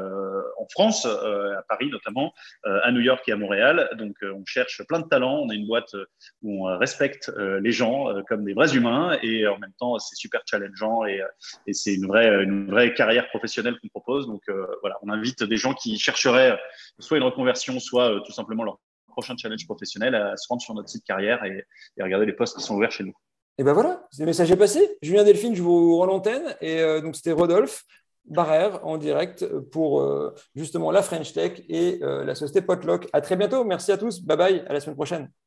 en 0.58 0.68
France, 0.70 1.06
à 1.06 1.64
Paris 1.68 1.90
notamment, 1.90 2.34
à 2.64 2.92
New 2.92 3.00
York 3.00 3.28
et 3.28 3.32
à 3.32 3.38
Montréal. 3.38 3.90
Donc, 3.98 4.16
on 4.22 4.44
cherche 4.46 4.82
plein 4.88 5.00
de 5.00 5.08
talents. 5.08 5.40
On 5.40 5.50
a 5.50 5.54
une 5.54 5.66
boîte 5.66 5.96
où 6.42 6.68
on 6.68 6.78
respecte 6.78 7.32
les 7.38 7.72
gens 7.72 8.08
comme 8.28 8.44
des 8.44 8.54
vrais 8.54 8.76
humains 8.76 9.18
et 9.24 9.48
en 9.48 9.58
même 9.58 9.74
temps, 9.80 9.98
c'est 10.00 10.16
super 10.16 10.42
challengeant 10.46 11.06
et, 11.06 11.22
et 11.68 11.74
c'est 11.74 11.96
une 11.96 12.08
vraie, 12.08 12.44
une 12.44 12.70
vraie 12.70 12.94
carrière 12.94 13.30
professionnelle 13.30 13.78
qu'on 13.82 13.88
propose. 13.88 14.28
Donc, 14.28 14.44
voilà, 14.82 14.98
on 15.02 15.10
invite 15.10 15.44
des 15.44 15.58
gens 15.58 15.74
qui 15.74 15.98
chercheraient 15.98 16.60
soit 17.00 17.18
une 17.18 17.24
reconversion, 17.24 17.80
soit 17.80 18.12
euh, 18.12 18.20
tout 18.20 18.32
simplement 18.32 18.64
leur 18.64 18.80
prochain 19.08 19.36
challenge 19.38 19.66
professionnel 19.66 20.16
à 20.16 20.38
se 20.38 20.48
rendre 20.48 20.62
sur 20.62 20.74
notre 20.74 20.90
site 20.90 21.04
carrière 21.04 21.44
et, 21.44 21.66
regarder 22.02 22.26
les 22.26 22.34
postes 22.34 22.58
qui 22.58 22.64
sont 22.64 22.76
ouverts 22.76 22.92
chez 22.92 23.04
nous. 23.04 23.14
Et 23.58 23.64
ben 23.64 23.74
voilà, 23.74 24.08
le 24.18 24.26
message 24.26 24.52
est 24.52 24.58
passé. 24.58 24.98
Julien 25.02 25.24
Delphine, 25.24 25.56
je 25.56 25.62
vous 25.62 25.98
rends 25.98 26.06
l'antenne. 26.06 26.56
Et 26.62 26.80
euh, 26.80 27.02
donc, 27.02 27.16
c'était 27.16 27.34
Rodolphe 27.34 27.84
Barrère 28.26 28.86
en 28.86 28.98
direct 28.98 29.46
pour 29.72 30.02
euh, 30.02 30.34
justement 30.56 30.92
la 30.92 31.02
French 31.02 31.34
Tech 31.34 31.62
et 31.68 32.00
la 32.00 32.36
société 32.36 32.62
Potlock. 32.62 33.10
À 33.12 33.22
très 33.22 33.36
bientôt. 33.36 33.66
Merci 33.66 33.92
à 33.92 33.98
tous. 33.98 34.22
Bye 34.22 34.38
bye. 34.38 34.64
À 34.68 34.74
la 34.74 34.80
semaine 34.80 34.96
prochaine. 34.96 35.30